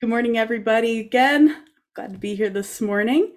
Good 0.00 0.08
morning, 0.08 0.38
everybody. 0.38 0.98
Again, 0.98 1.62
glad 1.94 2.14
to 2.14 2.18
be 2.18 2.34
here 2.34 2.48
this 2.48 2.80
morning. 2.80 3.34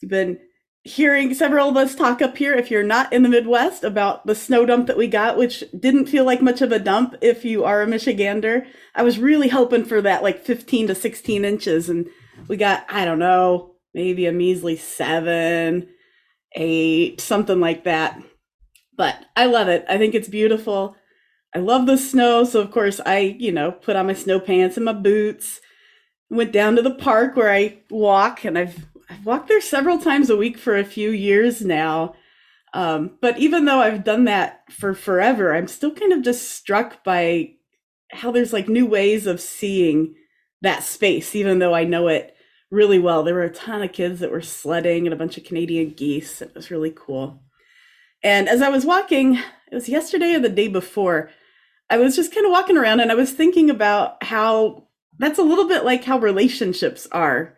You've 0.00 0.10
been 0.10 0.40
hearing 0.82 1.32
several 1.32 1.68
of 1.68 1.76
us 1.76 1.94
talk 1.94 2.20
up 2.20 2.36
here, 2.36 2.54
if 2.54 2.72
you're 2.72 2.82
not 2.82 3.12
in 3.12 3.22
the 3.22 3.28
Midwest, 3.28 3.84
about 3.84 4.26
the 4.26 4.34
snow 4.34 4.66
dump 4.66 4.88
that 4.88 4.96
we 4.96 5.06
got, 5.06 5.36
which 5.36 5.62
didn't 5.78 6.06
feel 6.06 6.24
like 6.24 6.42
much 6.42 6.60
of 6.60 6.72
a 6.72 6.80
dump 6.80 7.14
if 7.20 7.44
you 7.44 7.62
are 7.62 7.82
a 7.82 7.86
Michigander. 7.86 8.66
I 8.96 9.04
was 9.04 9.20
really 9.20 9.46
hoping 9.46 9.84
for 9.84 10.02
that 10.02 10.24
like 10.24 10.44
15 10.44 10.88
to 10.88 10.94
16 10.96 11.44
inches, 11.44 11.88
and 11.88 12.08
we 12.48 12.56
got, 12.56 12.84
I 12.88 13.04
don't 13.04 13.20
know, 13.20 13.76
maybe 13.94 14.26
a 14.26 14.32
measly 14.32 14.74
seven, 14.74 15.88
eight, 16.56 17.20
something 17.20 17.60
like 17.60 17.84
that. 17.84 18.20
But 18.96 19.24
I 19.36 19.46
love 19.46 19.68
it. 19.68 19.84
I 19.88 19.98
think 19.98 20.16
it's 20.16 20.28
beautiful. 20.28 20.96
I 21.54 21.60
love 21.60 21.86
the 21.86 21.96
snow. 21.96 22.42
So, 22.42 22.60
of 22.60 22.72
course, 22.72 23.00
I, 23.06 23.18
you 23.38 23.52
know, 23.52 23.70
put 23.70 23.94
on 23.94 24.08
my 24.08 24.14
snow 24.14 24.40
pants 24.40 24.76
and 24.76 24.84
my 24.84 24.94
boots 24.94 25.60
went 26.32 26.52
down 26.52 26.76
to 26.76 26.82
the 26.82 26.94
park 26.94 27.36
where 27.36 27.52
I 27.52 27.78
walk, 27.90 28.44
and 28.44 28.58
I've 28.58 28.86
I've 29.08 29.24
walked 29.26 29.48
there 29.48 29.60
several 29.60 29.98
times 29.98 30.30
a 30.30 30.36
week 30.36 30.58
for 30.58 30.76
a 30.76 30.84
few 30.84 31.10
years 31.10 31.62
now. 31.62 32.14
Um, 32.74 33.18
but 33.20 33.38
even 33.38 33.66
though 33.66 33.80
I've 33.80 34.04
done 34.04 34.24
that 34.24 34.62
for 34.72 34.94
forever, 34.94 35.54
I'm 35.54 35.68
still 35.68 35.92
kind 35.92 36.12
of 36.12 36.22
just 36.22 36.50
struck 36.52 37.04
by 37.04 37.52
how 38.10 38.30
there's 38.30 38.52
like 38.52 38.68
new 38.68 38.86
ways 38.86 39.26
of 39.26 39.40
seeing 39.40 40.14
that 40.62 40.82
space, 40.82 41.34
even 41.34 41.58
though 41.58 41.74
I 41.74 41.84
know 41.84 42.08
it 42.08 42.34
really 42.70 42.98
well. 42.98 43.22
There 43.22 43.34
were 43.34 43.42
a 43.42 43.52
ton 43.52 43.82
of 43.82 43.92
kids 43.92 44.20
that 44.20 44.30
were 44.30 44.40
sledding 44.40 45.06
and 45.06 45.12
a 45.12 45.18
bunch 45.18 45.36
of 45.36 45.44
Canadian 45.44 45.90
geese. 45.90 46.40
It 46.40 46.54
was 46.54 46.70
really 46.70 46.92
cool. 46.94 47.42
And 48.22 48.48
as 48.48 48.62
I 48.62 48.70
was 48.70 48.86
walking, 48.86 49.34
it 49.36 49.74
was 49.74 49.88
yesterday 49.88 50.34
or 50.34 50.38
the 50.38 50.48
day 50.48 50.68
before, 50.68 51.30
I 51.90 51.98
was 51.98 52.16
just 52.16 52.34
kind 52.34 52.46
of 52.46 52.52
walking 52.52 52.78
around 52.78 53.00
and 53.00 53.12
I 53.12 53.16
was 53.16 53.32
thinking 53.32 53.68
about 53.68 54.22
how 54.22 54.86
that's 55.22 55.38
a 55.38 55.44
little 55.44 55.68
bit 55.68 55.84
like 55.84 56.04
how 56.04 56.18
relationships 56.18 57.06
are 57.12 57.56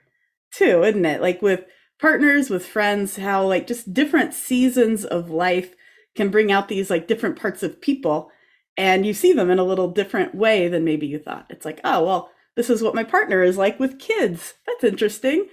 too, 0.52 0.82
isn't 0.84 1.04
it? 1.04 1.22
Like 1.22 1.40
with 1.40 1.64
partners, 1.98 2.50
with 2.50 2.66
friends, 2.66 3.16
how 3.16 3.46
like 3.46 3.66
just 3.66 3.94
different 3.94 4.34
seasons 4.34 5.04
of 5.04 5.30
life 5.30 5.74
can 6.14 6.28
bring 6.28 6.52
out 6.52 6.68
these 6.68 6.90
like 6.90 7.08
different 7.08 7.40
parts 7.40 7.62
of 7.62 7.80
people 7.80 8.30
and 8.76 9.06
you 9.06 9.14
see 9.14 9.32
them 9.32 9.50
in 9.50 9.58
a 9.58 9.64
little 9.64 9.90
different 9.90 10.34
way 10.34 10.68
than 10.68 10.84
maybe 10.84 11.06
you 11.06 11.18
thought. 11.18 11.46
It's 11.48 11.64
like, 11.64 11.80
oh, 11.84 12.04
well, 12.04 12.30
this 12.54 12.68
is 12.68 12.82
what 12.82 12.94
my 12.94 13.04
partner 13.04 13.42
is 13.42 13.56
like 13.56 13.80
with 13.80 13.98
kids. 13.98 14.54
That's 14.66 14.84
interesting. 14.84 15.48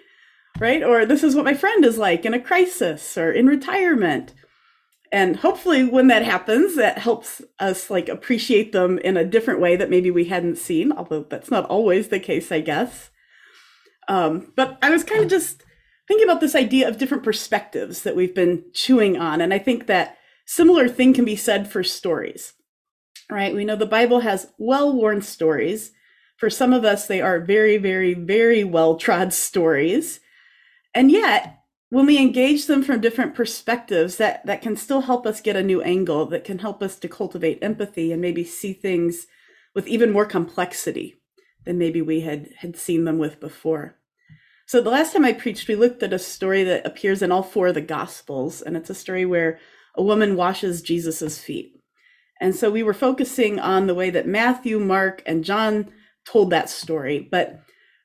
Right? 0.60 0.84
Or 0.84 1.06
this 1.06 1.24
is 1.24 1.34
what 1.34 1.46
my 1.46 1.54
friend 1.54 1.86
is 1.86 1.98
like 1.98 2.26
in 2.26 2.34
a 2.34 2.40
crisis 2.40 3.18
or 3.18 3.32
in 3.32 3.48
retirement 3.48 4.34
and 5.12 5.38
hopefully 5.38 5.84
when 5.84 6.08
that 6.08 6.24
happens 6.24 6.76
that 6.76 6.98
helps 6.98 7.42
us 7.60 7.90
like 7.90 8.08
appreciate 8.08 8.72
them 8.72 8.98
in 9.00 9.18
a 9.18 9.26
different 9.26 9.60
way 9.60 9.76
that 9.76 9.90
maybe 9.90 10.12
we 10.12 10.26
hadn't 10.26 10.58
seen 10.58 10.92
although 10.92 11.24
that's 11.24 11.52
not 11.52 11.66
always 11.66 12.08
the 12.08 12.20
case 12.20 12.52
i 12.52 12.60
guess. 12.60 13.10
Um, 14.08 14.52
but 14.56 14.78
i 14.82 14.90
was 14.90 15.04
kind 15.04 15.24
of 15.24 15.30
just 15.30 15.64
thinking 16.08 16.28
about 16.28 16.42
this 16.42 16.56
idea 16.56 16.88
of 16.88 16.98
different 16.98 17.24
perspectives 17.24 18.04
that 18.04 18.16
we've 18.16 18.36
been 18.36 18.64
chewing 18.74 19.18
on 19.18 19.42
and 19.42 19.54
i 19.54 19.60
think 19.60 19.88
that 19.88 20.18
similar 20.46 20.90
thing 20.90 21.14
can 21.14 21.26
be 21.26 21.36
said 21.36 21.72
for 21.72 21.84
stories 21.84 22.54
right? 23.32 23.56
We 23.56 23.66
know 23.66 23.76
the 23.76 23.86
bible 23.86 24.20
has 24.20 24.52
well-worn 24.60 25.22
stories. 25.22 25.92
For 26.38 26.50
some 26.50 26.74
of 26.74 26.84
us 26.84 27.08
they 27.08 27.22
are 27.22 27.40
very 27.40 27.78
very 27.78 28.14
very 28.14 28.64
well 28.64 28.98
trod 28.98 29.34
stories. 29.48 30.20
And 30.94 31.10
yet 31.10 31.61
when 31.92 32.06
we 32.06 32.18
engage 32.18 32.68
them 32.68 32.82
from 32.82 33.02
different 33.02 33.36
perspectives 33.36 34.16
that 34.16 34.44
that 34.46 34.62
can 34.62 34.78
still 34.78 35.02
help 35.02 35.28
us 35.28 35.42
get 35.42 35.58
a 35.58 35.62
new 35.62 35.82
angle 35.82 36.26
that 36.26 36.46
can 36.46 36.60
help 36.60 36.82
us 36.82 36.98
to 36.98 37.10
cultivate 37.10 37.60
empathy 37.62 38.12
and 38.12 38.22
maybe 38.22 38.46
see 38.46 38.74
things 38.74 39.28
with 39.76 39.88
even 39.88 40.10
more 40.10 40.26
complexity 40.26 41.22
than 41.66 41.78
maybe 41.78 42.02
we 42.02 42.22
had 42.22 42.48
had 42.58 42.76
seen 42.76 43.04
them 43.04 43.18
with 43.20 43.40
before. 43.40 43.98
So 44.66 44.82
the 44.82 44.90
last 44.90 45.12
time 45.12 45.26
i 45.26 45.34
preached 45.34 45.68
we 45.68 45.76
looked 45.76 46.02
at 46.02 46.14
a 46.14 46.20
story 46.20 46.64
that 46.64 46.88
appears 46.88 47.22
in 47.22 47.32
all 47.32 47.44
four 47.44 47.68
of 47.68 47.76
the 47.76 47.82
gospels 47.82 48.62
and 48.62 48.78
it's 48.78 48.90
a 48.90 48.96
story 48.96 49.26
where 49.26 49.60
a 49.96 50.02
woman 50.02 50.38
washes 50.38 50.82
jesus's 50.82 51.40
feet. 51.40 51.76
And 52.40 52.56
so 52.56 52.72
we 52.72 52.84
were 52.84 52.94
focusing 52.94 53.60
on 53.60 53.88
the 53.88 53.96
way 53.96 54.10
that 54.12 54.26
matthew 54.26 54.80
mark 54.80 55.22
and 55.26 55.44
john 55.44 55.92
told 56.26 56.52
that 56.52 56.70
story 56.70 57.28
but 57.30 57.62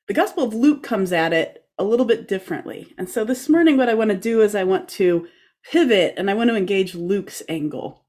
the 0.09 0.13
gospel 0.13 0.43
of 0.43 0.53
luke 0.53 0.83
comes 0.83 1.13
at 1.13 1.31
it 1.31 1.63
a 1.77 1.83
little 1.83 2.05
bit 2.05 2.27
differently. 2.27 2.93
And 2.97 3.09
so 3.09 3.23
this 3.23 3.47
morning, 3.49 3.77
what 3.77 3.89
I 3.89 3.93
want 3.93 4.11
to 4.11 4.17
do 4.17 4.41
is 4.41 4.55
I 4.55 4.63
want 4.63 4.89
to 4.89 5.27
pivot 5.63 6.15
and 6.17 6.29
I 6.29 6.33
want 6.33 6.49
to 6.49 6.55
engage 6.55 6.95
Luke's 6.95 7.43
angle. 7.47 8.05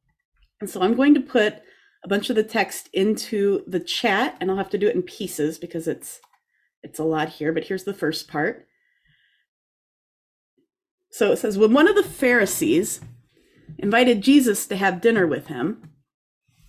And 0.61 0.69
so 0.69 0.81
I'm 0.83 0.95
going 0.95 1.15
to 1.15 1.21
put 1.21 1.63
a 2.05 2.09
bunch 2.09 2.31
of 2.31 2.37
the 2.37 2.43
text 2.43 2.89
into 2.93 3.65
the 3.67 3.81
chat 3.81 4.37
and 4.41 4.51
I'll 4.51 4.57
have 4.57 4.71
to 4.71 4.79
do 4.79 4.89
it 4.89 4.95
in 4.95 5.03
pieces 5.03 5.59
because 5.59 5.89
it's 5.89 6.21
it's 6.83 7.01
a 7.01 7.05
lot 7.05 7.29
here, 7.29 7.53
but 7.53 7.65
here's 7.65 7.85
the 7.85 7.95
first 7.95 8.29
part. 8.29 8.67
So 11.11 11.33
it 11.33 11.39
says 11.39 11.59
when 11.59 11.73
one 11.73 11.89
of 11.89 11.97
the 11.97 12.05
Pharisees 12.05 13.01
invited 13.79 14.23
Jesus 14.23 14.67
to 14.67 14.77
have 14.77 15.01
dinner 15.01 15.27
with 15.27 15.49
him, 15.49 15.91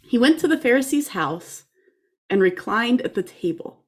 he 0.01 0.17
went 0.17 0.39
to 0.39 0.47
the 0.47 0.57
Pharisee's 0.57 1.09
house 1.09 1.65
and 2.29 2.41
reclined 2.41 3.01
at 3.01 3.13
the 3.13 3.23
table. 3.23 3.78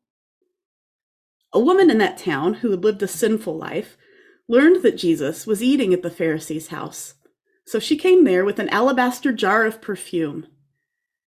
A 1.53 1.59
woman 1.59 1.89
in 1.89 1.97
that 1.97 2.17
town 2.17 2.55
who 2.55 2.71
had 2.71 2.83
lived 2.83 3.03
a 3.03 3.07
sinful 3.07 3.57
life 3.57 3.97
learned 4.47 4.83
that 4.83 4.97
Jesus 4.97 5.45
was 5.45 5.63
eating 5.63 5.93
at 5.93 6.01
the 6.01 6.09
Pharisee's 6.09 6.67
house. 6.67 7.15
So 7.65 7.79
she 7.79 7.97
came 7.97 8.23
there 8.23 8.45
with 8.45 8.59
an 8.59 8.69
alabaster 8.69 9.31
jar 9.31 9.65
of 9.65 9.81
perfume. 9.81 10.47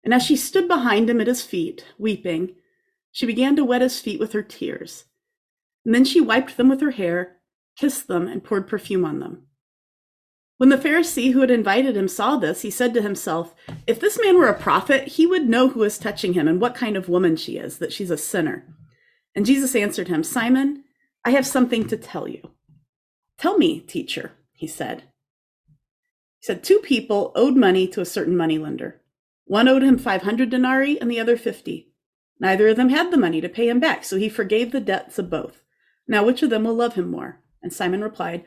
And 0.03 0.13
as 0.13 0.23
she 0.23 0.35
stood 0.35 0.67
behind 0.67 1.09
him 1.09 1.21
at 1.21 1.27
his 1.27 1.43
feet, 1.43 1.85
weeping, 1.97 2.55
she 3.11 3.25
began 3.25 3.55
to 3.55 3.65
wet 3.65 3.81
his 3.81 3.99
feet 3.99 4.19
with 4.19 4.33
her 4.33 4.41
tears. 4.41 5.05
And 5.85 5.93
then 5.93 6.05
she 6.05 6.21
wiped 6.21 6.57
them 6.57 6.69
with 6.69 6.81
her 6.81 6.91
hair, 6.91 7.37
kissed 7.75 8.07
them, 8.07 8.27
and 8.27 8.43
poured 8.43 8.67
perfume 8.67 9.05
on 9.05 9.19
them. 9.19 9.43
When 10.57 10.69
the 10.69 10.77
Pharisee 10.77 11.33
who 11.33 11.41
had 11.41 11.49
invited 11.49 11.97
him 11.97 12.07
saw 12.07 12.37
this, 12.37 12.61
he 12.61 12.69
said 12.69 12.93
to 12.93 13.01
himself, 13.01 13.55
If 13.87 13.99
this 13.99 14.19
man 14.21 14.37
were 14.37 14.47
a 14.47 14.59
prophet, 14.59 15.07
he 15.07 15.25
would 15.25 15.49
know 15.49 15.69
who 15.69 15.81
is 15.81 15.97
touching 15.97 16.33
him 16.33 16.47
and 16.47 16.61
what 16.61 16.75
kind 16.75 16.95
of 16.95 17.09
woman 17.09 17.35
she 17.35 17.57
is, 17.57 17.79
that 17.79 17.91
she's 17.91 18.11
a 18.11 18.17
sinner. 18.17 18.67
And 19.35 19.45
Jesus 19.45 19.75
answered 19.75 20.07
him, 20.07 20.23
Simon, 20.23 20.83
I 21.23 21.31
have 21.31 21.45
something 21.45 21.87
to 21.87 21.97
tell 21.97 22.27
you. 22.27 22.51
Tell 23.37 23.57
me, 23.57 23.79
teacher, 23.79 24.33
he 24.53 24.67
said. 24.67 25.03
He 26.39 26.45
said, 26.45 26.63
Two 26.63 26.79
people 26.79 27.31
owed 27.35 27.55
money 27.55 27.87
to 27.87 28.01
a 28.01 28.05
certain 28.05 28.35
moneylender. 28.35 29.01
One 29.45 29.67
owed 29.67 29.83
him 29.83 29.97
500 29.97 30.49
denarii 30.49 30.99
and 30.99 31.09
the 31.09 31.19
other 31.19 31.37
50. 31.37 31.91
Neither 32.39 32.69
of 32.69 32.77
them 32.77 32.89
had 32.89 33.11
the 33.11 33.17
money 33.17 33.41
to 33.41 33.49
pay 33.49 33.69
him 33.69 33.79
back, 33.79 34.03
so 34.03 34.17
he 34.17 34.29
forgave 34.29 34.71
the 34.71 34.79
debts 34.79 35.19
of 35.19 35.29
both. 35.29 35.63
Now, 36.07 36.25
which 36.25 36.41
of 36.41 36.49
them 36.49 36.63
will 36.63 36.73
love 36.73 36.95
him 36.95 37.09
more? 37.09 37.39
And 37.61 37.71
Simon 37.71 38.01
replied, 38.01 38.45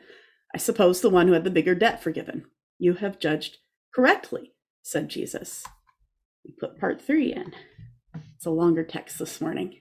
I 0.53 0.57
suppose 0.57 1.01
the 1.01 1.09
one 1.09 1.27
who 1.27 1.33
had 1.33 1.45
the 1.45 1.49
bigger 1.49 1.75
debt 1.75 2.03
forgiven. 2.03 2.45
You 2.77 2.95
have 2.95 3.19
judged 3.19 3.57
correctly, 3.93 4.53
said 4.81 5.09
Jesus. 5.09 5.63
We 6.43 6.51
put 6.59 6.79
part 6.79 7.01
three 7.01 7.33
in. 7.33 7.53
It's 8.35 8.45
a 8.45 8.51
longer 8.51 8.83
text 8.83 9.17
this 9.17 9.39
morning 9.39 9.79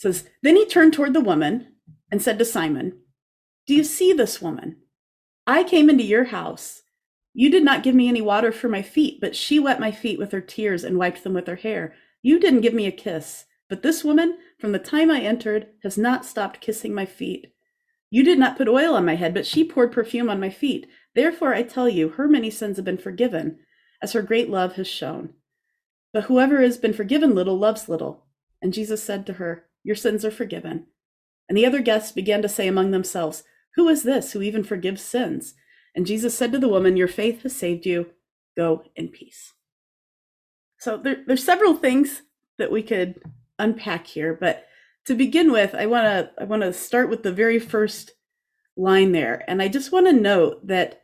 says, 0.00 0.24
Then 0.42 0.56
he 0.56 0.64
turned 0.64 0.94
toward 0.94 1.12
the 1.12 1.20
woman 1.20 1.74
and 2.10 2.22
said 2.22 2.38
to 2.38 2.44
Simon, 2.44 2.98
Do 3.66 3.74
you 3.74 3.84
see 3.84 4.12
this 4.12 4.40
woman? 4.40 4.78
I 5.46 5.62
came 5.62 5.90
into 5.90 6.04
your 6.04 6.24
house. 6.24 6.82
You 7.34 7.50
did 7.50 7.62
not 7.62 7.82
give 7.82 7.94
me 7.94 8.08
any 8.08 8.22
water 8.22 8.50
for 8.50 8.68
my 8.68 8.80
feet, 8.80 9.20
but 9.20 9.36
she 9.36 9.58
wet 9.58 9.78
my 9.78 9.92
feet 9.92 10.18
with 10.18 10.32
her 10.32 10.40
tears 10.40 10.84
and 10.84 10.98
wiped 10.98 11.22
them 11.22 11.34
with 11.34 11.46
her 11.46 11.56
hair. 11.56 11.94
You 12.22 12.40
didn't 12.40 12.62
give 12.62 12.72
me 12.74 12.86
a 12.86 12.92
kiss, 12.92 13.44
but 13.68 13.82
this 13.82 14.02
woman, 14.02 14.38
from 14.58 14.72
the 14.72 14.78
time 14.78 15.10
I 15.10 15.20
entered, 15.20 15.68
has 15.82 15.98
not 15.98 16.24
stopped 16.24 16.60
kissing 16.60 16.94
my 16.94 17.04
feet. 17.04 17.52
You 18.08 18.24
did 18.24 18.38
not 18.38 18.56
put 18.56 18.68
oil 18.68 18.94
on 18.94 19.04
my 19.04 19.16
head, 19.16 19.34
but 19.34 19.46
she 19.46 19.64
poured 19.64 19.92
perfume 19.92 20.30
on 20.30 20.40
my 20.40 20.50
feet. 20.50 20.86
Therefore, 21.14 21.54
I 21.54 21.62
tell 21.62 21.88
you, 21.88 22.08
her 22.10 22.26
many 22.26 22.50
sins 22.50 22.76
have 22.76 22.84
been 22.86 22.98
forgiven, 22.98 23.58
as 24.02 24.12
her 24.12 24.22
great 24.22 24.48
love 24.48 24.76
has 24.76 24.88
shown. 24.88 25.34
But 26.12 26.24
whoever 26.24 26.62
has 26.62 26.78
been 26.78 26.94
forgiven 26.94 27.34
little 27.34 27.58
loves 27.58 27.88
little. 27.88 28.24
And 28.62 28.72
Jesus 28.72 29.02
said 29.02 29.26
to 29.26 29.34
her, 29.34 29.66
your 29.82 29.96
sins 29.96 30.24
are 30.24 30.30
forgiven. 30.30 30.86
And 31.48 31.56
the 31.56 31.66
other 31.66 31.80
guests 31.80 32.12
began 32.12 32.42
to 32.42 32.48
say 32.48 32.68
among 32.68 32.90
themselves, 32.90 33.42
Who 33.74 33.88
is 33.88 34.02
this 34.02 34.32
who 34.32 34.42
even 34.42 34.64
forgives 34.64 35.02
sins? 35.02 35.54
And 35.94 36.06
Jesus 36.06 36.36
said 36.36 36.52
to 36.52 36.58
the 36.58 36.68
woman, 36.68 36.96
Your 36.96 37.08
faith 37.08 37.42
has 37.42 37.56
saved 37.56 37.86
you. 37.86 38.10
Go 38.56 38.84
in 38.94 39.08
peace. 39.08 39.52
So 40.78 40.96
there, 40.96 41.16
there's 41.26 41.44
several 41.44 41.74
things 41.74 42.22
that 42.58 42.70
we 42.72 42.82
could 42.82 43.20
unpack 43.58 44.06
here, 44.06 44.36
but 44.38 44.66
to 45.06 45.14
begin 45.14 45.50
with, 45.50 45.74
I 45.74 45.86
want 45.86 46.04
to 46.04 46.30
I 46.40 46.44
want 46.44 46.62
to 46.62 46.72
start 46.72 47.10
with 47.10 47.22
the 47.22 47.32
very 47.32 47.58
first 47.58 48.12
line 48.76 49.12
there, 49.12 49.44
and 49.48 49.60
I 49.60 49.68
just 49.68 49.92
want 49.92 50.06
to 50.06 50.12
note 50.12 50.66
that 50.66 51.02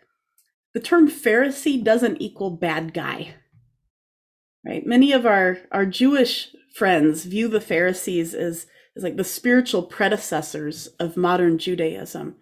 the 0.74 0.80
term 0.80 1.10
Pharisee 1.10 1.82
doesn't 1.82 2.20
equal 2.20 2.50
bad 2.50 2.94
guy. 2.94 3.34
Right? 4.64 4.86
Many 4.86 5.12
of 5.12 5.26
our 5.26 5.58
our 5.72 5.86
Jewish 5.86 6.54
friends 6.76 7.24
view 7.24 7.48
the 7.48 7.60
Pharisees 7.60 8.34
as, 8.34 8.66
as 8.94 9.02
like 9.02 9.16
the 9.16 9.24
spiritual 9.24 9.82
predecessors 9.82 10.88
of 11.00 11.16
modern 11.16 11.56
Judaism. 11.56 12.36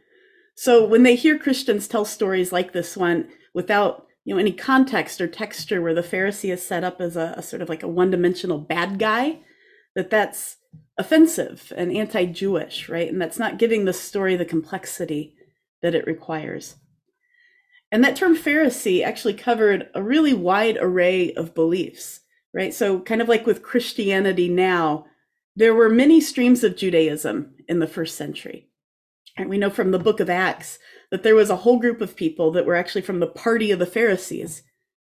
So 0.56 0.84
when 0.84 1.04
they 1.04 1.14
hear 1.14 1.38
Christians 1.38 1.86
tell 1.86 2.04
stories 2.04 2.52
like 2.52 2.72
this 2.72 2.96
one 2.96 3.28
without 3.52 4.06
you 4.24 4.34
know 4.34 4.40
any 4.40 4.52
context 4.52 5.20
or 5.20 5.28
texture 5.28 5.80
where 5.80 5.94
the 5.94 6.02
Pharisee 6.02 6.52
is 6.52 6.66
set 6.66 6.82
up 6.82 7.00
as 7.00 7.16
a, 7.16 7.34
a 7.36 7.42
sort 7.42 7.62
of 7.62 7.68
like 7.68 7.82
a 7.82 7.88
one-dimensional 7.88 8.58
bad 8.58 8.98
guy, 8.98 9.38
that 9.94 10.10
that's 10.10 10.56
offensive 10.98 11.72
and 11.76 11.92
anti 11.92 12.26
Jewish, 12.26 12.88
right? 12.88 13.08
And 13.08 13.20
that's 13.20 13.38
not 13.38 13.58
giving 13.58 13.84
the 13.84 13.92
story 13.92 14.34
the 14.34 14.44
complexity 14.44 15.34
that 15.82 15.94
it 15.94 16.06
requires. 16.06 16.76
And 17.92 18.02
that 18.02 18.16
term 18.16 18.36
Pharisee 18.36 19.04
actually 19.04 19.34
covered 19.34 19.88
a 19.94 20.02
really 20.02 20.34
wide 20.34 20.78
array 20.80 21.32
of 21.34 21.54
beliefs, 21.54 22.20
right? 22.54 22.72
So, 22.72 23.00
kind 23.00 23.20
of 23.20 23.28
like 23.28 23.46
with 23.46 23.62
Christianity 23.62 24.48
now, 24.48 25.06
there 25.56 25.74
were 25.74 25.90
many 25.90 26.20
streams 26.20 26.64
of 26.64 26.76
Judaism 26.76 27.54
in 27.68 27.80
the 27.80 27.86
first 27.86 28.16
century. 28.16 28.68
And 29.36 29.50
we 29.50 29.58
know 29.58 29.70
from 29.70 29.90
the 29.90 29.98
book 29.98 30.20
of 30.20 30.30
Acts 30.30 30.78
that 31.10 31.22
there 31.22 31.34
was 31.34 31.50
a 31.50 31.56
whole 31.56 31.78
group 31.78 32.00
of 32.00 32.16
people 32.16 32.52
that 32.52 32.64
were 32.64 32.76
actually 32.76 33.02
from 33.02 33.20
the 33.20 33.26
party 33.26 33.70
of 33.70 33.78
the 33.78 33.86
Pharisees 33.86 34.62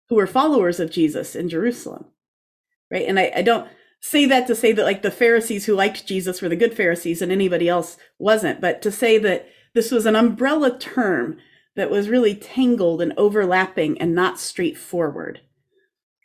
who 0.09 0.17
were 0.17 0.27
followers 0.27 0.79
of 0.79 0.91
Jesus 0.91 1.35
in 1.35 1.49
Jerusalem, 1.49 2.07
right? 2.91 3.07
And 3.07 3.19
I, 3.19 3.33
I 3.37 3.43
don't 3.43 3.69
say 4.01 4.27
that 4.27 4.47
to 4.47 4.55
say 4.55 4.73
that 4.73 4.85
like 4.85 5.03
the 5.03 5.11
Pharisees 5.11 5.67
who 5.67 5.75
liked 5.75 6.07
Jesus 6.07 6.41
were 6.41 6.49
the 6.49 6.57
good 6.57 6.75
Pharisees 6.75 7.21
and 7.21 7.33
anybody 7.33 7.69
else 7.69 7.97
wasn't, 8.19 8.61
but 8.61 8.81
to 8.83 8.93
say 8.93 9.19
that 9.19 9.49
this 9.75 9.91
was 9.91 10.07
an 10.07 10.17
umbrella 10.17 10.79
term 10.79 11.39
that 11.77 11.91
was 11.91 12.09
really 12.09 12.35
tangled 12.35 13.01
and 13.01 13.13
overlapping 13.17 14.01
and 14.01 14.15
not 14.15 14.39
straightforward. 14.39 15.41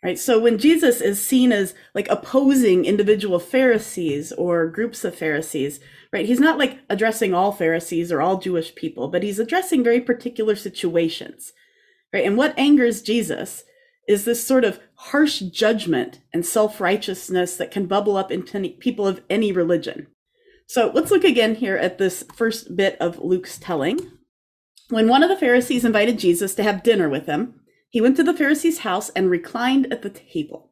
Right? 0.04 0.20
So 0.20 0.38
when 0.38 0.58
Jesus 0.58 1.00
is 1.00 1.26
seen 1.26 1.54
as 1.54 1.74
like 1.96 2.10
opposing 2.10 2.84
individual 2.84 3.40
Pharisees 3.40 4.34
or 4.34 4.68
groups 4.68 5.06
of 5.06 5.16
Pharisees, 5.16 5.80
right? 6.12 6.26
He's 6.26 6.42
not 6.42 6.58
like 6.58 6.80
addressing 6.90 7.34
all 7.34 7.54
Pharisees 7.54 8.12
or 8.12 8.22
all 8.22 8.38
Jewish 8.38 8.76
people, 8.76 9.08
but 9.08 9.24
he's 9.24 9.40
addressing 9.40 9.82
very 9.82 10.02
particular 10.02 10.58
situations. 10.58 11.54
Right? 12.12 12.26
And 12.26 12.36
what 12.36 12.58
angers 12.60 13.02
Jesus 13.02 13.64
is 14.06 14.26
this 14.26 14.46
sort 14.46 14.66
of 14.66 14.82
harsh 14.96 15.40
judgment 15.40 16.20
and 16.34 16.46
self-righteousness 16.46 17.56
that 17.56 17.72
can 17.72 17.86
bubble 17.86 18.18
up 18.18 18.30
in 18.30 18.44
people 18.44 19.08
of 19.08 19.22
any 19.30 19.54
religion. 19.54 20.08
So 20.68 20.92
let's 20.94 21.12
look 21.12 21.24
again 21.24 21.56
here 21.56 21.78
at 21.78 21.98
this 21.98 22.26
first 22.36 22.76
bit 22.76 22.98
of 23.00 23.20
Luke's 23.20 23.58
telling. 23.58 24.00
When 24.90 25.08
one 25.08 25.24
of 25.24 25.30
the 25.30 25.38
Pharisees 25.38 25.86
invited 25.86 26.20
Jesus 26.20 26.54
to 26.56 26.64
have 26.64 26.84
dinner 26.84 27.08
with 27.08 27.26
him, 27.26 27.62
he 27.94 28.02
went 28.02 28.18
to 28.18 28.24
the 28.24 28.34
Pharisee's 28.34 28.80
house 28.80 29.12
and 29.12 29.30
reclined 29.30 29.94
at 29.94 30.02
the 30.02 30.10
table. 30.10 30.72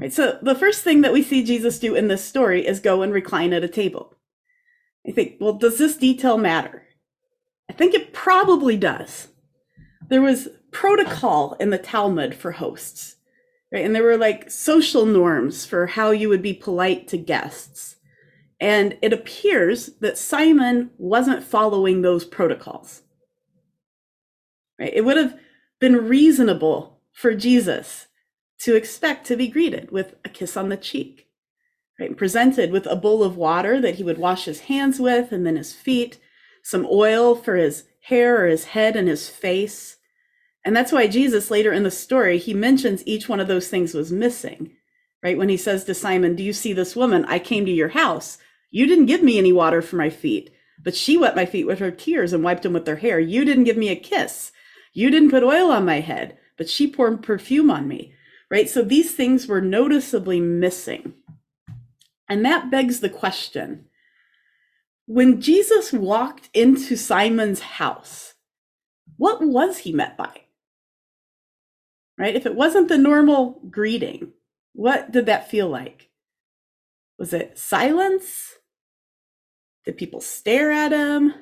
Right, 0.00 0.10
so 0.10 0.38
the 0.40 0.54
first 0.54 0.82
thing 0.82 1.02
that 1.02 1.12
we 1.12 1.22
see 1.22 1.44
Jesus 1.44 1.78
do 1.78 1.94
in 1.94 2.08
this 2.08 2.24
story 2.24 2.66
is 2.66 2.80
go 2.80 3.02
and 3.02 3.12
recline 3.12 3.52
at 3.52 3.62
a 3.62 3.68
table. 3.68 4.16
I 5.06 5.12
think, 5.12 5.34
well, 5.38 5.52
does 5.52 5.76
this 5.76 5.98
detail 5.98 6.38
matter? 6.38 6.86
I 7.68 7.74
think 7.74 7.92
it 7.92 8.14
probably 8.14 8.78
does. 8.78 9.28
There 10.08 10.22
was 10.22 10.48
protocol 10.70 11.56
in 11.60 11.68
the 11.68 11.76
Talmud 11.76 12.34
for 12.34 12.52
hosts, 12.52 13.16
right? 13.70 13.84
And 13.84 13.94
there 13.94 14.02
were 14.02 14.16
like 14.16 14.50
social 14.50 15.04
norms 15.04 15.66
for 15.66 15.88
how 15.88 16.10
you 16.10 16.30
would 16.30 16.42
be 16.42 16.54
polite 16.54 17.06
to 17.08 17.18
guests. 17.18 17.96
And 18.58 18.96
it 19.02 19.12
appears 19.12 19.90
that 20.00 20.16
Simon 20.16 20.90
wasn't 20.96 21.44
following 21.44 22.00
those 22.00 22.24
protocols. 22.24 23.02
Right? 24.80 24.92
It 24.94 25.04
would 25.04 25.18
have 25.18 25.38
been 25.80 26.08
reasonable 26.08 27.00
for 27.12 27.34
Jesus 27.34 28.06
to 28.60 28.74
expect 28.74 29.26
to 29.26 29.36
be 29.36 29.48
greeted 29.48 29.90
with 29.90 30.16
a 30.24 30.28
kiss 30.28 30.56
on 30.56 30.68
the 30.68 30.76
cheek, 30.76 31.28
right? 31.98 32.16
Presented 32.16 32.70
with 32.70 32.86
a 32.86 32.96
bowl 32.96 33.22
of 33.22 33.36
water 33.36 33.80
that 33.80 33.96
he 33.96 34.04
would 34.04 34.18
wash 34.18 34.44
his 34.44 34.60
hands 34.60 34.98
with 34.98 35.30
and 35.32 35.46
then 35.46 35.56
his 35.56 35.72
feet, 35.72 36.18
some 36.62 36.86
oil 36.90 37.34
for 37.34 37.56
his 37.56 37.84
hair 38.02 38.44
or 38.44 38.48
his 38.48 38.64
head 38.64 38.96
and 38.96 39.08
his 39.08 39.28
face. 39.28 39.96
And 40.64 40.76
that's 40.76 40.92
why 40.92 41.06
Jesus 41.06 41.50
later 41.50 41.72
in 41.72 41.84
the 41.84 41.90
story, 41.90 42.38
he 42.38 42.52
mentions 42.52 43.06
each 43.06 43.28
one 43.28 43.40
of 43.40 43.48
those 43.48 43.68
things 43.68 43.94
was 43.94 44.10
missing, 44.10 44.72
right? 45.22 45.38
When 45.38 45.48
he 45.48 45.56
says 45.56 45.84
to 45.84 45.94
Simon, 45.94 46.34
Do 46.34 46.42
you 46.42 46.52
see 46.52 46.72
this 46.72 46.96
woman? 46.96 47.24
I 47.26 47.38
came 47.38 47.64
to 47.64 47.70
your 47.70 47.88
house. 47.88 48.38
You 48.70 48.86
didn't 48.86 49.06
give 49.06 49.22
me 49.22 49.38
any 49.38 49.52
water 49.52 49.80
for 49.80 49.96
my 49.96 50.10
feet, 50.10 50.50
but 50.82 50.94
she 50.94 51.16
wet 51.16 51.36
my 51.36 51.46
feet 51.46 51.66
with 51.66 51.78
her 51.78 51.90
tears 51.90 52.32
and 52.32 52.42
wiped 52.42 52.64
them 52.64 52.72
with 52.72 52.86
her 52.86 52.96
hair. 52.96 53.20
You 53.20 53.44
didn't 53.44 53.64
give 53.64 53.76
me 53.76 53.88
a 53.88 53.96
kiss. 53.96 54.52
You 54.92 55.10
didn't 55.10 55.30
put 55.30 55.42
oil 55.42 55.70
on 55.70 55.84
my 55.84 56.00
head, 56.00 56.38
but 56.56 56.68
she 56.68 56.90
poured 56.90 57.22
perfume 57.22 57.70
on 57.70 57.86
me, 57.88 58.14
right? 58.50 58.68
So 58.68 58.82
these 58.82 59.12
things 59.14 59.46
were 59.46 59.60
noticeably 59.60 60.40
missing. 60.40 61.14
And 62.28 62.44
that 62.44 62.70
begs 62.70 63.00
the 63.00 63.10
question 63.10 63.86
when 65.08 65.40
Jesus 65.40 65.90
walked 65.90 66.50
into 66.52 66.94
Simon's 66.94 67.60
house, 67.60 68.34
what 69.16 69.40
was 69.40 69.78
he 69.78 69.92
met 69.92 70.18
by? 70.18 70.42
Right? 72.18 72.36
If 72.36 72.44
it 72.44 72.54
wasn't 72.54 72.88
the 72.88 72.98
normal 72.98 73.62
greeting, 73.70 74.32
what 74.74 75.10
did 75.10 75.24
that 75.24 75.50
feel 75.50 75.66
like? 75.66 76.10
Was 77.18 77.32
it 77.32 77.56
silence? 77.58 78.56
Did 79.86 79.96
people 79.96 80.20
stare 80.20 80.70
at 80.70 80.92
him? 80.92 81.32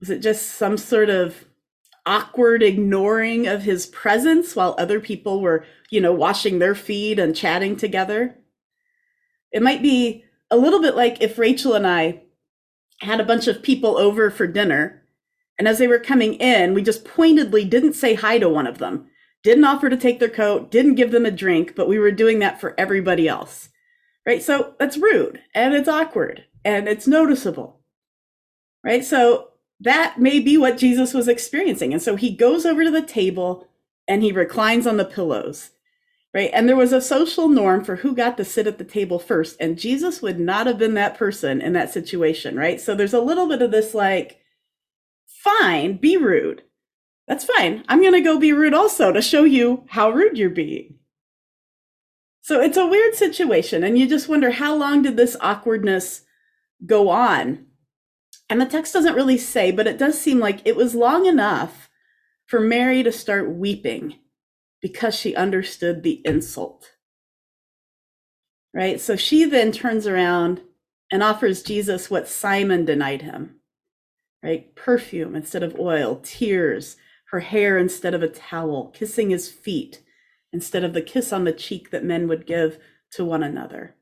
Was 0.00 0.08
it 0.08 0.20
just 0.20 0.54
some 0.54 0.78
sort 0.78 1.10
of 1.10 1.44
awkward 2.06 2.62
ignoring 2.62 3.46
of 3.46 3.62
his 3.62 3.86
presence 3.86 4.54
while 4.54 4.74
other 4.78 5.00
people 5.00 5.40
were, 5.40 5.64
you 5.90 6.00
know, 6.00 6.12
washing 6.12 6.58
their 6.58 6.74
feet 6.74 7.18
and 7.18 7.34
chatting 7.34 7.76
together. 7.76 8.36
It 9.52 9.62
might 9.62 9.82
be 9.82 10.24
a 10.50 10.56
little 10.56 10.80
bit 10.80 10.96
like 10.96 11.22
if 11.22 11.38
Rachel 11.38 11.74
and 11.74 11.86
I 11.86 12.22
had 13.00 13.20
a 13.20 13.24
bunch 13.24 13.46
of 13.46 13.62
people 13.62 13.96
over 13.96 14.30
for 14.30 14.46
dinner, 14.46 15.02
and 15.58 15.68
as 15.68 15.78
they 15.78 15.86
were 15.86 15.98
coming 15.98 16.34
in, 16.34 16.74
we 16.74 16.82
just 16.82 17.04
pointedly 17.04 17.64
didn't 17.64 17.92
say 17.94 18.14
hi 18.14 18.38
to 18.38 18.48
one 18.48 18.66
of 18.66 18.78
them, 18.78 19.08
didn't 19.42 19.64
offer 19.64 19.88
to 19.88 19.96
take 19.96 20.18
their 20.18 20.28
coat, 20.28 20.70
didn't 20.70 20.96
give 20.96 21.12
them 21.12 21.26
a 21.26 21.30
drink, 21.30 21.74
but 21.76 21.88
we 21.88 21.98
were 21.98 22.10
doing 22.10 22.40
that 22.40 22.60
for 22.60 22.74
everybody 22.78 23.28
else. 23.28 23.68
Right? 24.26 24.42
So 24.42 24.74
that's 24.78 24.96
rude 24.96 25.40
and 25.54 25.74
it's 25.74 25.88
awkward 25.88 26.44
and 26.64 26.88
it's 26.88 27.06
noticeable. 27.06 27.80
Right? 28.82 29.04
So 29.04 29.50
that 29.84 30.18
may 30.18 30.40
be 30.40 30.56
what 30.58 30.78
Jesus 30.78 31.14
was 31.14 31.28
experiencing. 31.28 31.92
And 31.92 32.02
so 32.02 32.16
he 32.16 32.34
goes 32.34 32.66
over 32.66 32.84
to 32.84 32.90
the 32.90 33.02
table 33.02 33.68
and 34.08 34.22
he 34.22 34.32
reclines 34.32 34.86
on 34.86 34.96
the 34.96 35.04
pillows, 35.04 35.70
right? 36.32 36.50
And 36.52 36.68
there 36.68 36.76
was 36.76 36.92
a 36.92 37.00
social 37.00 37.48
norm 37.48 37.84
for 37.84 37.96
who 37.96 38.14
got 38.14 38.36
to 38.38 38.44
sit 38.44 38.66
at 38.66 38.78
the 38.78 38.84
table 38.84 39.18
first. 39.18 39.56
And 39.60 39.78
Jesus 39.78 40.22
would 40.22 40.40
not 40.40 40.66
have 40.66 40.78
been 40.78 40.94
that 40.94 41.16
person 41.16 41.60
in 41.60 41.74
that 41.74 41.92
situation, 41.92 42.56
right? 42.56 42.80
So 42.80 42.94
there's 42.94 43.14
a 43.14 43.20
little 43.20 43.46
bit 43.46 43.62
of 43.62 43.70
this 43.70 43.94
like, 43.94 44.40
fine, 45.26 45.98
be 45.98 46.16
rude. 46.16 46.62
That's 47.28 47.44
fine. 47.44 47.84
I'm 47.88 48.00
going 48.00 48.12
to 48.12 48.20
go 48.20 48.38
be 48.38 48.52
rude 48.52 48.74
also 48.74 49.12
to 49.12 49.22
show 49.22 49.44
you 49.44 49.84
how 49.88 50.10
rude 50.10 50.36
you're 50.36 50.50
being. 50.50 50.98
So 52.40 52.60
it's 52.60 52.76
a 52.76 52.86
weird 52.86 53.14
situation. 53.14 53.84
And 53.84 53.98
you 53.98 54.06
just 54.06 54.28
wonder 54.28 54.50
how 54.50 54.74
long 54.74 55.02
did 55.02 55.16
this 55.16 55.36
awkwardness 55.40 56.22
go 56.84 57.08
on? 57.08 57.66
And 58.54 58.60
the 58.60 58.66
text 58.66 58.92
doesn't 58.92 59.16
really 59.16 59.36
say, 59.36 59.72
but 59.72 59.88
it 59.88 59.98
does 59.98 60.16
seem 60.16 60.38
like 60.38 60.60
it 60.64 60.76
was 60.76 60.94
long 60.94 61.26
enough 61.26 61.90
for 62.46 62.60
Mary 62.60 63.02
to 63.02 63.10
start 63.10 63.50
weeping 63.50 64.14
because 64.80 65.16
she 65.16 65.34
understood 65.34 66.04
the 66.04 66.22
insult. 66.24 66.92
Right? 68.72 69.00
So 69.00 69.16
she 69.16 69.44
then 69.44 69.72
turns 69.72 70.06
around 70.06 70.60
and 71.10 71.20
offers 71.20 71.64
Jesus 71.64 72.08
what 72.08 72.28
Simon 72.28 72.84
denied 72.84 73.22
him. 73.22 73.56
Right? 74.40 74.72
Perfume 74.76 75.34
instead 75.34 75.64
of 75.64 75.76
oil, 75.76 76.20
tears, 76.22 76.96
her 77.32 77.40
hair 77.40 77.76
instead 77.76 78.14
of 78.14 78.22
a 78.22 78.28
towel, 78.28 78.92
kissing 78.94 79.30
his 79.30 79.50
feet 79.50 80.00
instead 80.52 80.84
of 80.84 80.92
the 80.92 81.02
kiss 81.02 81.32
on 81.32 81.42
the 81.42 81.52
cheek 81.52 81.90
that 81.90 82.04
men 82.04 82.28
would 82.28 82.46
give 82.46 82.78
to 83.14 83.24
one 83.24 83.42
another. 83.42 83.96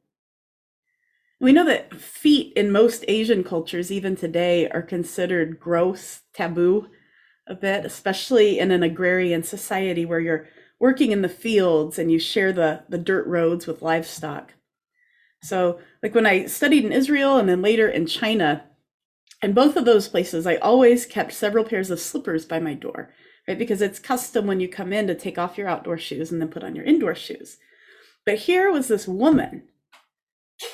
We 1.43 1.53
know 1.53 1.65
that 1.65 1.93
feet 1.93 2.53
in 2.55 2.71
most 2.71 3.05
Asian 3.09 3.43
cultures, 3.43 3.91
even 3.91 4.15
today, 4.15 4.69
are 4.69 4.81
considered 4.81 5.59
gross, 5.59 6.21
taboo 6.33 6.87
a 7.49 7.57
bit, 7.57 7.85
especially 7.85 8.61
in 8.61 8.71
an 8.71 8.85
agrarian 8.85 9.43
society 9.43 10.05
where 10.05 10.21
you're 10.21 10.47
working 10.79 11.11
in 11.11 11.23
the 11.23 11.29
fields 11.29 11.99
and 11.99 12.13
you 12.13 12.21
share 12.21 12.53
the, 12.53 12.85
the 12.89 12.97
dirt 12.97 13.27
roads 13.27 13.67
with 13.67 13.83
livestock. 13.83 14.55
So, 15.43 15.81
like 16.01 16.15
when 16.15 16.27
I 16.27 16.47
studied 16.47 16.85
in 16.85 16.93
Israel 16.93 17.39
and 17.39 17.49
then 17.49 17.61
later 17.61 17.89
in 17.89 18.07
China, 18.07 18.63
in 19.43 19.53
both 19.53 19.77
of 19.77 19.85
those 19.85 20.07
places, 20.07 20.47
I 20.47 20.55
always 20.59 21.07
kept 21.07 21.33
several 21.33 21.65
pairs 21.65 21.91
of 21.91 21.99
slippers 21.99 22.45
by 22.45 22.61
my 22.61 22.75
door, 22.75 23.13
right? 23.49 23.59
Because 23.59 23.83
it's 23.83 23.99
custom 23.99 24.47
when 24.47 24.61
you 24.61 24.69
come 24.69 24.93
in 24.93 25.09
to 25.09 25.15
take 25.17 25.39
off 25.39 25.59
your 25.59 25.67
outdoor 25.67 25.99
shoes 25.99 26.31
and 26.31 26.41
then 26.41 26.51
put 26.51 26.63
on 26.63 26.77
your 26.77 26.85
indoor 26.85 27.17
shoes. 27.17 27.59
But 28.25 28.39
here 28.39 28.71
was 28.71 28.87
this 28.87 29.09
woman 29.09 29.65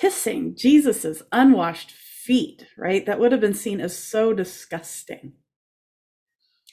kissing 0.01 0.55
Jesus's 0.57 1.23
unwashed 1.33 1.91
feet, 1.91 2.67
right? 2.77 3.07
That 3.07 3.19
would 3.19 3.33
have 3.33 3.41
been 3.41 3.55
seen 3.55 3.81
as 3.81 3.99
so 3.99 4.33
disgusting. 4.33 5.33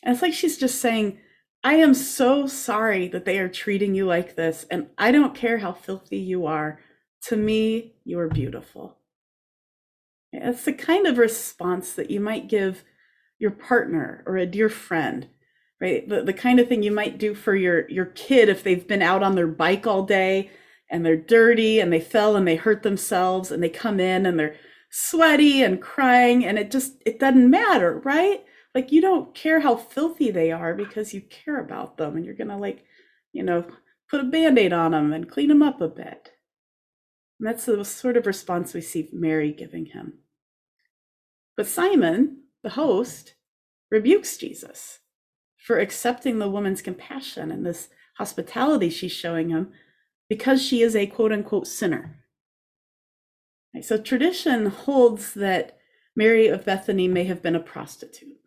And 0.04 0.14
it's 0.14 0.22
like 0.22 0.34
she's 0.34 0.58
just 0.58 0.80
saying, 0.80 1.20
I 1.64 1.76
am 1.76 1.94
so 1.94 2.46
sorry 2.46 3.08
that 3.08 3.26
they 3.26 3.40
are 3.40 3.50
treating 3.50 3.96
you 3.96 4.06
like 4.06 4.36
this, 4.36 4.66
and 4.70 4.88
I 4.98 5.12
don't 5.12 5.34
care 5.34 5.58
how 5.58 5.74
filthy 5.74 6.18
you 6.18 6.46
are. 6.46 6.80
To 7.24 7.36
me, 7.36 7.96
you 8.04 8.20
are 8.20 8.28
beautiful. 8.28 8.98
It's 10.32 10.66
the 10.66 10.74
kind 10.74 11.08
of 11.08 11.18
response 11.18 11.94
that 11.94 12.12
you 12.12 12.20
might 12.20 12.50
give 12.50 12.84
your 13.40 13.52
partner 13.52 14.24
or 14.28 14.38
a 14.38 14.46
dear 14.46 14.70
friend, 14.70 15.28
right? 15.82 16.08
The, 16.08 16.22
the 16.22 16.34
kind 16.34 16.60
of 16.60 16.68
thing 16.68 16.84
you 16.84 16.92
might 16.92 17.18
do 17.18 17.34
for 17.34 17.56
your, 17.56 17.90
your 17.90 18.06
kid 18.06 18.50
if 18.50 18.64
they've 18.64 18.88
been 18.88 19.02
out 19.02 19.24
on 19.24 19.36
their 19.36 19.48
bike 19.48 19.88
all 19.88 20.04
day 20.04 20.52
and 20.90 21.06
they're 21.06 21.16
dirty 21.16 21.80
and 21.80 21.92
they 21.92 22.00
fell 22.00 22.36
and 22.36 22.48
they 22.48 22.56
hurt 22.56 22.84
themselves 22.84 23.52
and 23.52 23.62
they 23.62 23.70
come 23.70 24.00
in 24.00 24.26
and 24.26 24.40
they're 24.40 24.56
sweaty 24.90 25.64
and 25.64 25.82
crying 25.82 26.46
and 26.46 26.58
it 26.58 26.72
just 26.72 27.02
it 27.06 27.20
doesn't 27.20 27.50
matter 27.50 28.02
right? 28.06 28.44
Like 28.74 28.92
you 28.92 29.02
don't 29.02 29.34
care 29.34 29.60
how 29.60 29.76
filthy 29.76 30.32
they 30.32 30.52
are 30.52 30.74
because 30.74 31.14
you 31.14 31.22
care 31.22 31.60
about 31.60 31.98
them 31.98 32.16
and 32.16 32.26
you're 32.26 32.36
gonna 32.36 32.58
like 32.58 32.86
you 33.34 33.44
know 33.44 33.66
put 34.10 34.22
a 34.22 34.26
band-aid 34.26 34.72
on 34.72 34.92
them 34.92 35.12
and 35.14 35.30
clean 35.30 35.50
them 35.50 35.64
up 35.64 35.82
a 35.82 35.88
bit. 35.88 36.32
And 37.40 37.48
that's 37.48 37.66
the 37.66 37.84
sort 37.84 38.18
of 38.18 38.28
response 38.28 38.74
we 38.74 38.82
see 38.82 39.10
mary 39.12 39.52
giving 39.52 39.88
him. 39.88 40.20
But 41.58 41.68
simon 41.68 42.44
the 42.64 42.70
host 42.72 43.36
rebukes 43.92 44.38
jesus 44.38 45.00
for 45.58 45.80
accepting 45.80 46.40
the 46.40 46.50
woman's 46.50 46.82
compassion 46.82 47.52
and 47.52 47.66
this 47.66 47.90
hospitality 48.18 48.90
she's 48.90 49.12
showing 49.12 49.50
him 49.50 49.72
because 50.30 50.62
she 50.62 50.82
is 50.82 50.96
a 50.96 51.08
quote 51.08 51.32
unquote 51.32 51.68
sinner 51.68 52.26
so 53.82 53.98
tradition 53.98 54.68
holds 54.68 55.34
that 55.34 55.78
Mary 56.16 56.48
of 56.48 56.66
Bethany 56.66 57.08
may 57.08 57.26
have 57.26 57.42
been 57.42 57.56
a 57.56 57.60
prostitute. 57.60 58.38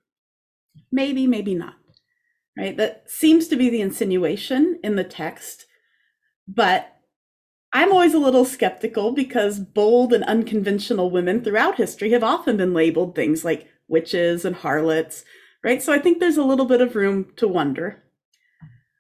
Maybe, 0.91 1.27
maybe 1.27 1.55
not. 1.55 1.75
Right? 2.57 2.77
That 2.77 3.05
seems 3.07 3.49
to 3.49 3.57
be 3.57 3.69
the 3.69 3.81
insinuation 3.81 4.81
in 4.83 4.97
the 4.97 5.05
text. 5.05 5.67
But 6.47 6.97
I'm 7.73 7.93
always 7.93 8.15
a 8.15 8.19
little 8.19 8.45
skeptical 8.45 9.13
because 9.13 9.59
bold 9.59 10.13
and 10.13 10.25
unconventional 10.25 11.11
women 11.11 11.45
throughout 11.45 11.77
history 11.77 12.11
have 12.13 12.25
often 12.25 12.57
been 12.57 12.73
labeled 12.73 13.15
things 13.15 13.45
like 13.45 13.69
witches 13.87 14.45
and 14.45 14.57
harlots, 14.57 15.25
right? 15.63 15.83
So 15.83 15.93
I 15.93 15.99
think 15.99 16.19
there's 16.19 16.39
a 16.39 16.43
little 16.43 16.65
bit 16.65 16.81
of 16.81 16.97
room 16.97 17.33
to 17.37 17.47
wonder. 17.47 18.03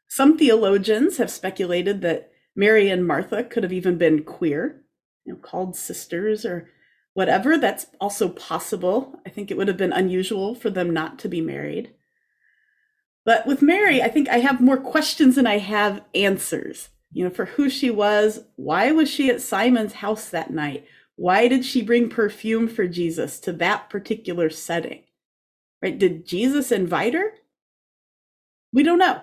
Some 0.08 0.36
theologians 0.38 1.16
have 1.16 1.30
speculated 1.30 2.02
that 2.02 2.30
Mary 2.58 2.90
and 2.90 3.06
Martha 3.06 3.44
could 3.44 3.62
have 3.62 3.72
even 3.72 3.96
been 3.96 4.24
queer, 4.24 4.82
you 5.24 5.32
know, 5.32 5.38
called 5.38 5.76
sisters 5.76 6.44
or 6.44 6.68
whatever. 7.14 7.56
That's 7.56 7.86
also 8.00 8.28
possible. 8.28 9.20
I 9.24 9.30
think 9.30 9.52
it 9.52 9.56
would 9.56 9.68
have 9.68 9.76
been 9.76 9.92
unusual 9.92 10.56
for 10.56 10.68
them 10.68 10.92
not 10.92 11.20
to 11.20 11.28
be 11.28 11.40
married. 11.40 11.94
But 13.24 13.46
with 13.46 13.62
Mary, 13.62 14.02
I 14.02 14.08
think 14.08 14.28
I 14.28 14.38
have 14.38 14.60
more 14.60 14.76
questions 14.76 15.36
than 15.36 15.46
I 15.46 15.58
have 15.58 16.02
answers. 16.16 16.88
You 17.12 17.24
know, 17.24 17.30
for 17.30 17.44
who 17.44 17.70
she 17.70 17.90
was, 17.90 18.40
why 18.56 18.90
was 18.90 19.08
she 19.08 19.30
at 19.30 19.40
Simon's 19.40 19.92
house 19.94 20.28
that 20.28 20.50
night? 20.50 20.84
Why 21.14 21.46
did 21.46 21.64
she 21.64 21.80
bring 21.80 22.10
perfume 22.10 22.66
for 22.66 22.88
Jesus 22.88 23.38
to 23.40 23.52
that 23.52 23.88
particular 23.88 24.50
setting? 24.50 25.04
Right? 25.80 25.96
Did 25.96 26.26
Jesus 26.26 26.72
invite 26.72 27.14
her? 27.14 27.34
We 28.72 28.82
don't 28.82 28.98
know. 28.98 29.22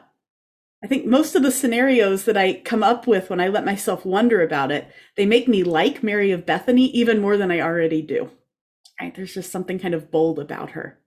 I 0.85 0.87
think 0.87 1.07
most 1.07 1.33
of 1.33 1.41
the 1.41 1.49
scenarios 1.49 2.25
that 2.25 2.37
I 2.37 2.61
come 2.63 2.83
up 2.83 3.07
with 3.07 3.31
when 3.31 3.39
I 3.39 3.47
let 3.47 3.65
myself 3.65 4.05
wonder 4.05 4.43
about 4.43 4.69
it, 4.69 4.87
they 5.17 5.25
make 5.25 5.47
me 5.47 5.63
like 5.63 6.03
Mary 6.03 6.29
of 6.29 6.45
Bethany 6.45 6.85
even 6.91 7.19
more 7.19 7.37
than 7.37 7.49
I 7.49 7.59
already 7.59 8.03
do. 8.03 8.29
Right? 9.01 9.15
There's 9.15 9.33
just 9.33 9.51
something 9.51 9.79
kind 9.79 9.95
of 9.95 10.11
bold 10.11 10.37
about 10.37 10.69
her. 10.71 10.99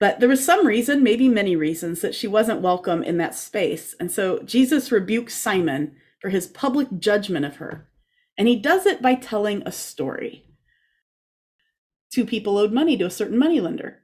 But 0.00 0.18
there 0.18 0.28
was 0.28 0.44
some 0.44 0.66
reason, 0.66 1.04
maybe 1.04 1.28
many 1.28 1.54
reasons, 1.54 2.00
that 2.00 2.16
she 2.16 2.26
wasn't 2.26 2.60
welcome 2.60 3.04
in 3.04 3.18
that 3.18 3.36
space. 3.36 3.94
And 4.00 4.10
so 4.10 4.40
Jesus 4.40 4.90
rebukes 4.90 5.36
Simon 5.36 5.94
for 6.20 6.30
his 6.30 6.48
public 6.48 6.88
judgment 6.98 7.44
of 7.44 7.58
her. 7.58 7.86
And 8.36 8.48
he 8.48 8.56
does 8.56 8.84
it 8.84 9.00
by 9.00 9.14
telling 9.14 9.62
a 9.62 9.70
story. 9.70 10.44
Two 12.12 12.26
people 12.26 12.58
owed 12.58 12.72
money 12.72 12.96
to 12.96 13.06
a 13.06 13.10
certain 13.10 13.38
moneylender. 13.38 14.02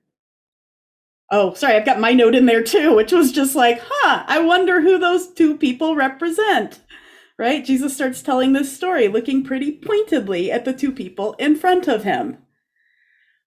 Oh, 1.37 1.53
sorry, 1.55 1.75
I've 1.75 1.85
got 1.85 1.99
my 1.99 2.13
note 2.13 2.37
in 2.37 2.47
there 2.47 2.63
too, 2.63 2.95
which 2.95 3.11
was 3.11 3.33
just 3.33 3.57
like, 3.57 3.83
huh, 3.85 4.23
I 4.29 4.39
wonder 4.39 4.81
who 4.81 5.01
those 5.01 5.27
two 5.27 5.59
people 5.59 5.97
represent. 5.97 6.79
Right? 7.37 7.65
Jesus 7.65 7.93
starts 7.93 8.23
telling 8.23 8.53
this 8.53 8.73
story, 8.73 9.09
looking 9.09 9.43
pretty 9.43 9.73
pointedly 9.73 10.53
at 10.53 10.65
the 10.65 10.73
two 10.73 10.93
people 10.93 11.33
in 11.33 11.57
front 11.57 11.89
of 11.89 12.05
him. 12.05 12.39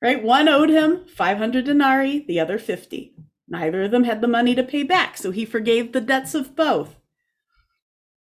Right? 0.02 0.22
One 0.22 0.50
owed 0.50 0.70
him 0.70 1.06
500 1.08 1.64
denarii, 1.64 2.26
the 2.28 2.42
other 2.42 2.60
50. 2.60 3.16
Neither 3.48 3.84
of 3.84 3.92
them 3.92 4.04
had 4.04 4.20
the 4.20 4.28
money 4.28 4.54
to 4.54 4.64
pay 4.64 4.84
back, 4.84 5.16
so 5.16 5.32
he 5.32 5.46
forgave 5.46 5.94
the 5.94 6.02
debts 6.02 6.36
of 6.36 6.58
both. 6.58 6.98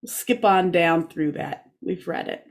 We'll 0.00 0.12
skip 0.12 0.44
on 0.44 0.70
down 0.70 1.08
through 1.08 1.32
that. 1.32 1.64
We've 1.82 2.06
read 2.06 2.28
it. 2.28 2.46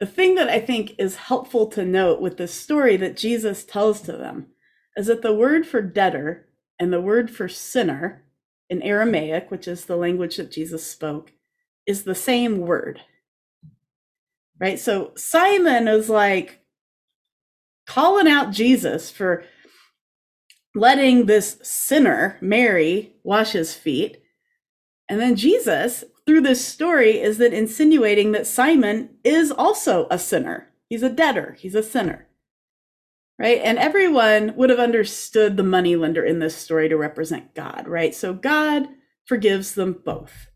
The 0.00 0.06
thing 0.06 0.34
that 0.34 0.48
I 0.48 0.58
think 0.58 0.96
is 0.98 1.14
helpful 1.14 1.68
to 1.68 1.84
note 1.84 2.20
with 2.20 2.36
this 2.36 2.52
story 2.52 2.96
that 2.96 3.16
Jesus 3.16 3.64
tells 3.64 4.00
to 4.00 4.12
them 4.12 4.48
is 4.96 5.06
that 5.06 5.22
the 5.22 5.34
word 5.34 5.66
for 5.66 5.82
debtor 5.82 6.46
and 6.78 6.92
the 6.92 7.00
word 7.00 7.30
for 7.30 7.48
sinner 7.48 8.24
in 8.68 8.82
Aramaic, 8.82 9.50
which 9.50 9.68
is 9.68 9.84
the 9.84 9.96
language 9.96 10.36
that 10.36 10.50
Jesus 10.50 10.86
spoke, 10.86 11.32
is 11.86 12.02
the 12.02 12.14
same 12.14 12.58
word. 12.58 13.00
Right? 14.58 14.78
So 14.78 15.12
Simon 15.16 15.86
is 15.86 16.08
like 16.08 16.60
calling 17.86 18.26
out 18.26 18.50
Jesus 18.50 19.10
for 19.10 19.44
letting 20.74 21.26
this 21.26 21.58
sinner, 21.62 22.38
Mary, 22.40 23.12
wash 23.22 23.52
his 23.52 23.74
feet. 23.74 24.22
And 25.08 25.20
then 25.20 25.36
Jesus, 25.36 26.04
through 26.26 26.40
this 26.40 26.64
story, 26.64 27.20
is 27.20 27.38
then 27.38 27.52
insinuating 27.52 28.32
that 28.32 28.46
Simon 28.46 29.10
is 29.22 29.52
also 29.52 30.08
a 30.10 30.18
sinner. 30.18 30.68
He's 30.88 31.02
a 31.02 31.10
debtor, 31.10 31.56
he's 31.58 31.74
a 31.74 31.82
sinner 31.82 32.25
right? 33.38 33.60
And 33.62 33.78
everyone 33.78 34.54
would 34.56 34.70
have 34.70 34.78
understood 34.78 35.56
the 35.56 35.62
money 35.62 35.96
lender 35.96 36.24
in 36.24 36.38
this 36.38 36.56
story 36.56 36.88
to 36.88 36.96
represent 36.96 37.54
God, 37.54 37.86
right? 37.86 38.14
So 38.14 38.32
God 38.32 38.88
forgives 39.24 39.74
them 39.74 40.00
both. 40.04 40.48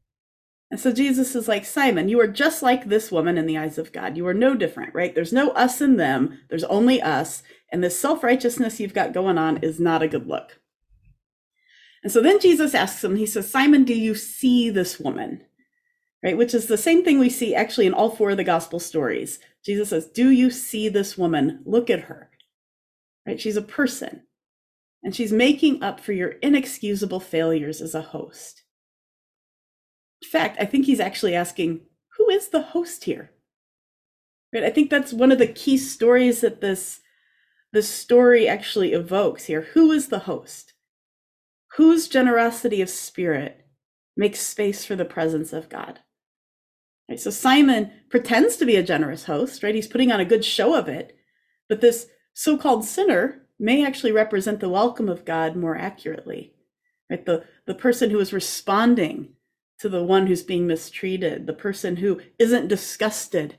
And 0.71 0.79
so 0.79 0.93
Jesus 0.93 1.35
is 1.35 1.49
like, 1.49 1.65
Simon, 1.65 2.09
you 2.09 2.21
are 2.21 2.29
just 2.29 2.63
like 2.63 2.85
this 2.85 3.11
woman 3.11 3.37
in 3.37 3.47
the 3.47 3.59
eyes 3.59 3.77
of 3.77 3.93
God. 3.93 4.17
You 4.17 4.27
are 4.29 4.35
no 4.35 4.55
different, 4.55 4.95
right? 4.95 5.15
There's 5.15 5.33
no 5.33 5.51
us 5.51 5.81
and 5.81 5.99
them, 5.99 6.39
there's 6.49 6.65
only 6.65 7.03
us. 7.03 7.43
And 7.73 7.83
this 7.83 7.99
self 7.99 8.23
righteousness 8.23 8.79
you've 8.79 8.95
got 8.95 9.13
going 9.13 9.37
on 9.37 9.59
is 9.59 9.81
not 9.81 10.03
a 10.03 10.09
good 10.09 10.29
look. 10.29 10.61
And 12.03 12.11
so 12.11 12.23
then 12.23 12.41
Jesus 12.41 12.75
asks 12.75 13.05
him, 13.05 13.17
he 13.17 13.27
says, 13.27 13.51
Simon, 13.51 13.85
do 13.85 13.95
you 13.95 14.15
see 14.15 14.71
this 14.71 14.99
woman? 14.99 15.45
Right? 16.23 16.37
Which 16.37 16.55
is 16.55 16.67
the 16.67 16.79
same 16.79 17.05
thing 17.05 17.19
we 17.19 17.31
see 17.31 17.55
actually 17.55 17.87
in 17.87 17.95
all 17.95 18.11
four 18.11 18.31
of 18.31 18.37
the 18.37 18.45
gospel 18.45 18.79
stories. 18.79 19.39
Jesus 19.65 19.89
says, 19.91 20.07
Do 20.07 20.31
you 20.31 20.51
see 20.51 20.89
this 20.89 21.19
woman? 21.19 21.63
Look 21.65 21.91
at 21.91 22.01
her 22.01 22.30
right? 23.27 23.41
She's 23.41 23.57
a 23.57 23.63
person 23.63 24.23
and 25.03 25.15
she's 25.15 25.33
making 25.33 25.83
up 25.83 26.01
for 26.01 26.13
your 26.13 26.31
inexcusable 26.43 27.21
failures 27.21 27.81
as 27.81 27.95
a 27.95 28.03
host. 28.03 28.63
In 30.23 30.29
fact, 30.29 30.57
I 30.61 30.67
think 30.67 30.87
he's 30.87 31.01
actually 31.01 31.35
asking, 31.35 31.81
who 32.17 32.29
is 32.29 32.49
the 32.49 32.63
host 32.63 33.05
here? 33.05 33.31
Right? 34.53 34.65
I 34.65 34.71
think 34.71 34.91
that's 34.91 35.13
one 35.13 35.33
of 35.33 35.39
the 35.39 35.47
key 35.47 35.79
stories 35.79 36.41
that 36.41 36.61
this 36.61 37.01
this 37.73 37.89
story 37.89 38.49
actually 38.49 38.93
evokes 38.93 39.45
here. 39.45 39.69
Who 39.75 39.93
is 39.93 40.09
the 40.09 40.19
host? 40.21 40.73
Whose 41.77 42.09
generosity 42.09 42.83
of 42.83 42.91
spirit 42.91 43.65
makes 44.17 44.41
space 44.41 44.85
for 44.85 44.97
the 44.97 45.05
presence 45.05 45.53
of 45.53 45.69
God? 45.69 46.01
Right, 47.09 47.21
so 47.21 47.31
Simon 47.31 47.93
pretends 48.09 48.57
to 48.57 48.65
be 48.65 48.75
a 48.77 48.83
generous 48.83 49.25
host, 49.25 49.63
right? 49.63 49.75
He's 49.75 49.87
putting 49.87 50.11
on 50.11 50.21
a 50.21 50.25
good 50.25 50.45
show 50.45 50.75
of 50.75 50.89
it, 50.89 51.17
but 51.69 51.81
this 51.81 52.09
so 52.41 52.57
called 52.57 52.87
sinner 52.87 53.43
may 53.59 53.85
actually 53.85 54.13
represent 54.13 54.61
the 54.61 54.69
welcome 54.71 55.11
of 55.11 55.27
God 55.27 55.57
more 55.57 55.77
accurately. 55.77 56.55
Right? 57.11 57.27
The, 57.27 57.45
the 57.67 57.75
person 57.75 58.09
who 58.09 58.19
is 58.19 58.33
responding 58.33 59.35
to 59.81 59.91
the 59.91 60.03
one 60.03 60.27
who's 60.27 60.43
being 60.43 60.67
mistreated, 60.67 61.47
the 61.47 61.53
person 61.53 61.97
who 61.97 62.19
isn't 62.39 62.69
disgusted 62.69 63.59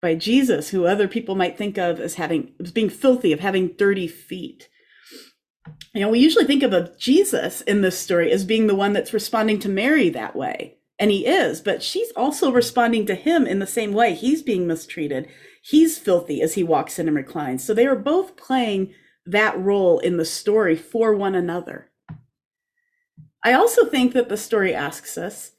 by 0.00 0.14
Jesus, 0.14 0.70
who 0.70 0.86
other 0.86 1.08
people 1.08 1.34
might 1.34 1.58
think 1.58 1.76
of 1.76 2.00
as 2.00 2.14
having 2.14 2.54
as 2.58 2.72
being 2.72 2.88
filthy, 2.88 3.32
of 3.32 3.40
having 3.40 3.74
dirty 3.76 4.08
feet. 4.08 4.70
You 5.92 6.00
know, 6.00 6.08
we 6.08 6.18
usually 6.18 6.46
think 6.46 6.62
of 6.62 6.98
Jesus 6.98 7.60
in 7.60 7.82
this 7.82 7.98
story 7.98 8.32
as 8.32 8.46
being 8.46 8.66
the 8.66 8.74
one 8.74 8.94
that's 8.94 9.12
responding 9.12 9.58
to 9.58 9.68
Mary 9.68 10.08
that 10.08 10.34
way. 10.34 10.78
And 10.98 11.10
he 11.10 11.26
is, 11.26 11.60
but 11.60 11.82
she's 11.82 12.12
also 12.12 12.50
responding 12.50 13.04
to 13.06 13.14
him 13.14 13.46
in 13.46 13.58
the 13.58 13.66
same 13.66 13.92
way. 13.92 14.14
He's 14.14 14.42
being 14.42 14.66
mistreated 14.66 15.28
he's 15.68 15.98
filthy 15.98 16.40
as 16.42 16.54
he 16.54 16.62
walks 16.62 16.98
in 16.98 17.08
and 17.08 17.16
reclines. 17.16 17.64
So 17.64 17.74
they 17.74 17.86
are 17.86 17.96
both 17.96 18.36
playing 18.36 18.94
that 19.24 19.58
role 19.58 19.98
in 19.98 20.16
the 20.16 20.24
story 20.24 20.76
for 20.76 21.12
one 21.14 21.34
another. 21.34 21.90
I 23.44 23.52
also 23.52 23.84
think 23.84 24.12
that 24.12 24.28
the 24.28 24.36
story 24.36 24.74
asks 24.74 25.18
us 25.18 25.52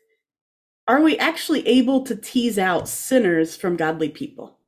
are 0.88 1.02
we 1.02 1.18
actually 1.18 1.68
able 1.68 2.04
to 2.06 2.16
tease 2.16 2.58
out 2.58 2.88
sinners 2.88 3.58
from 3.58 3.76
godly 3.76 4.08
people? 4.08 4.60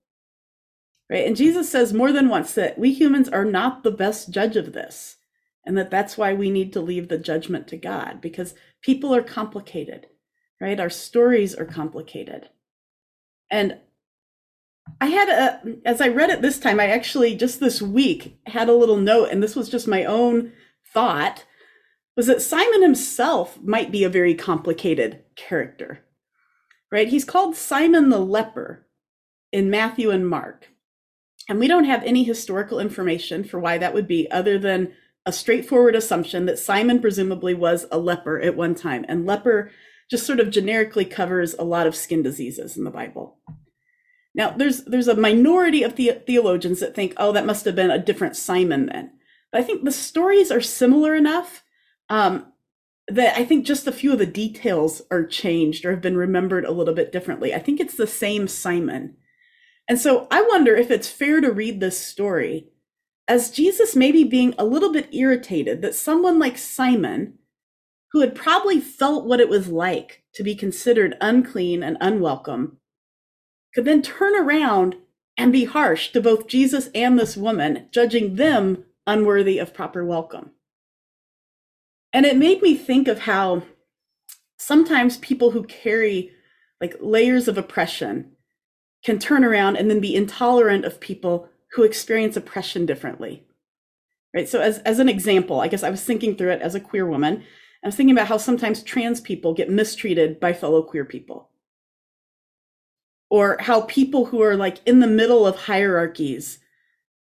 Right? 1.10 1.26
And 1.26 1.38
Jesus 1.38 1.70
says 1.72 1.94
more 1.94 2.12
than 2.12 2.28
once 2.28 2.54
that 2.56 2.78
we 2.78 2.92
humans 2.92 3.30
are 3.30 3.46
not 3.46 3.84
the 3.84 3.92
best 3.92 4.32
judge 4.32 4.58
of 4.58 4.74
this, 4.74 5.16
and 5.66 5.78
that 5.78 5.90
that's 5.90 6.18
why 6.18 6.34
we 6.34 6.50
need 6.50 6.74
to 6.74 6.82
leave 6.82 7.08
the 7.08 7.18
judgment 7.18 7.70
to 7.70 7.78
God 7.78 8.20
because 8.20 8.54
people 8.82 9.16
are 9.16 9.24
complicated, 9.24 10.08
right? 10.60 10.78
Our 10.78 10.90
stories 10.90 11.56
are 11.56 11.64
complicated. 11.64 12.50
And 13.50 13.78
I 15.02 15.08
had 15.08 15.30
a, 15.30 15.78
as 15.86 16.02
I 16.02 16.10
read 16.10 16.30
it 16.30 16.42
this 16.42 16.60
time, 16.60 16.80
I 16.80 16.88
actually 16.88 17.36
just 17.36 17.60
this 17.60 17.82
week 17.82 18.40
had 18.48 18.68
a 18.68 18.76
little 18.76 18.98
note, 18.98 19.30
and 19.32 19.42
this 19.42 19.56
was 19.56 19.70
just 19.70 19.88
my 19.88 20.04
own 20.04 20.52
thought, 20.94 21.46
was 22.18 22.28
that 22.28 22.42
Simon 22.42 22.82
himself 22.82 23.58
might 23.62 23.92
be 23.92 24.04
a 24.04 24.10
very 24.10 24.36
complicated 24.36 25.24
character. 25.36 26.02
right? 26.92 27.08
He's 27.08 27.26
called 27.26 27.56
Simon 27.56 28.10
the 28.10 28.20
leper 28.20 28.86
in 29.52 29.70
Matthew 29.70 30.12
and 30.12 30.28
Mark. 30.28 30.70
And 31.48 31.60
we 31.60 31.68
don't 31.68 31.86
have 31.86 32.04
any 32.04 32.24
historical 32.24 32.80
information 32.80 33.44
for 33.44 33.60
why 33.60 33.78
that 33.78 33.94
would 33.94 34.08
be 34.08 34.30
other 34.30 34.60
than 34.60 34.94
a 35.26 35.32
straightforward 35.32 35.96
assumption 35.96 36.46
that 36.46 36.60
Simon 36.60 37.00
presumably 37.00 37.54
was 37.54 37.86
a 37.92 37.98
leper 37.98 38.40
at 38.40 38.56
one 38.56 38.76
time. 38.76 39.06
And 39.08 39.26
leper 39.26 39.72
just 40.10 40.26
sort 40.26 40.40
of 40.40 40.50
generically 40.50 41.06
covers 41.06 41.54
a 41.54 41.64
lot 41.64 41.88
of 41.88 41.96
skin 41.96 42.22
diseases 42.22 42.78
in 42.78 42.84
the 42.84 42.92
Bible. 42.92 43.38
Now, 44.40 44.52
there's 44.52 44.86
there's 44.86 45.10
a 45.10 45.16
minority 45.16 45.84
of 45.84 45.98
the- 45.98 46.22
theologians 46.26 46.80
that 46.80 46.96
think, 46.96 47.14
oh, 47.18 47.34
that 47.34 47.46
must 47.46 47.66
have 47.66 47.76
been 47.76 47.92
a 47.92 48.00
different 48.00 48.38
Simon 48.38 48.86
then. 48.86 49.12
But 49.52 49.60
I 49.60 49.64
think 49.66 49.84
the 49.84 49.92
stories 49.92 50.50
are 50.50 50.62
similar 50.62 51.14
enough 51.14 51.62
um, 52.10 52.54
that 53.10 53.38
I 53.38 53.44
think 53.44 53.66
just 53.66 53.86
a 53.86 53.92
few 53.92 54.14
of 54.14 54.20
the 54.20 54.26
details 54.26 55.02
are 55.12 55.26
changed 55.26 55.84
or 55.84 55.92
have 55.92 56.00
been 56.00 56.16
remembered 56.16 56.64
a 56.64 56.72
little 56.72 56.94
bit 56.94 57.12
differently. 57.12 57.54
I 57.54 57.60
think 57.60 57.82
it's 57.82 57.98
the 57.98 58.08
same 58.08 58.48
Simon. 58.48 59.18
And 59.90 60.00
so 60.00 60.26
I 60.32 60.42
wonder 60.44 60.74
if 60.74 60.90
it's 60.90 61.10
fair 61.10 61.42
to 61.42 61.52
read 61.52 61.82
this 61.82 62.00
story 62.00 62.70
as 63.28 63.52
Jesus 63.52 63.94
maybe 63.94 64.24
being 64.24 64.56
a 64.58 64.64
little 64.64 64.94
bit 64.94 65.14
irritated 65.14 65.82
that 65.82 65.96
someone 65.96 66.40
like 66.40 66.58
Simon, 66.58 67.40
who 68.14 68.22
had 68.22 68.36
probably 68.36 68.80
felt 68.80 69.26
what 69.26 69.42
it 69.42 69.50
was 69.50 69.68
like 69.68 70.24
to 70.36 70.44
be 70.44 70.56
considered 70.56 71.18
unclean 71.20 71.84
and 71.84 71.98
unwelcome, 72.00 72.79
could 73.74 73.86
then 73.86 74.02
turn 74.02 74.36
around 74.36 74.96
and 75.38 75.52
be 75.52 75.66
harsh 75.66 76.12
to 76.12 76.22
both 76.22 76.48
Jesus 76.48 76.90
and 76.94 77.18
this 77.18 77.38
woman, 77.38 77.88
judging 77.92 78.36
them 78.36 78.86
unworthy 79.08 79.58
of 79.58 79.74
proper 79.74 80.04
welcome. 80.04 80.52
And 82.12 82.26
it 82.26 82.38
made 82.38 82.62
me 82.62 82.76
think 82.76 83.08
of 83.08 83.20
how 83.20 83.64
sometimes 84.58 85.18
people 85.18 85.52
who 85.52 85.64
carry 85.64 86.32
like 86.82 86.98
layers 87.00 87.48
of 87.48 87.58
oppression 87.58 88.32
can 89.04 89.20
turn 89.20 89.46
around 89.46 89.78
and 89.78 89.90
then 89.90 90.00
be 90.00 90.16
intolerant 90.16 90.86
of 90.86 91.00
people 91.00 91.50
who 91.72 91.84
experience 91.84 92.36
oppression 92.36 92.86
differently. 92.86 93.46
Right. 94.34 94.48
So 94.48 94.60
as, 94.62 94.80
as 94.80 95.00
an 95.00 95.10
example, 95.10 95.60
I 95.60 95.68
guess 95.68 95.84
I 95.84 95.90
was 95.90 96.04
thinking 96.04 96.36
through 96.36 96.52
it 96.52 96.62
as 96.62 96.76
a 96.76 96.80
queer 96.80 97.06
woman. 97.06 97.44
I 97.84 97.88
was 97.88 97.96
thinking 97.96 98.16
about 98.16 98.28
how 98.28 98.38
sometimes 98.38 98.84
trans 98.84 99.22
people 99.22 99.54
get 99.54 99.70
mistreated 99.70 100.40
by 100.40 100.54
fellow 100.54 100.84
queer 100.84 101.06
people. 101.06 101.49
Or 103.30 103.58
how 103.60 103.82
people 103.82 104.26
who 104.26 104.42
are 104.42 104.56
like 104.56 104.80
in 104.86 105.00
the 105.00 105.08
middle 105.08 105.46
of 105.46 105.56
hierarchies 105.56 106.60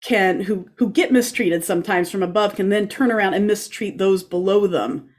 can 0.04 0.42
who 0.42 0.70
who 0.76 0.90
get 0.90 1.12
mistreated 1.12 1.64
sometimes 1.64 2.12
from 2.12 2.22
above 2.22 2.56
can 2.56 2.70
then 2.70 2.88
turn 2.88 3.12
around 3.12 3.34
and 3.34 3.48
mistreat 3.48 3.98
those 3.98 4.24
below 4.24 4.68
them 4.68 5.10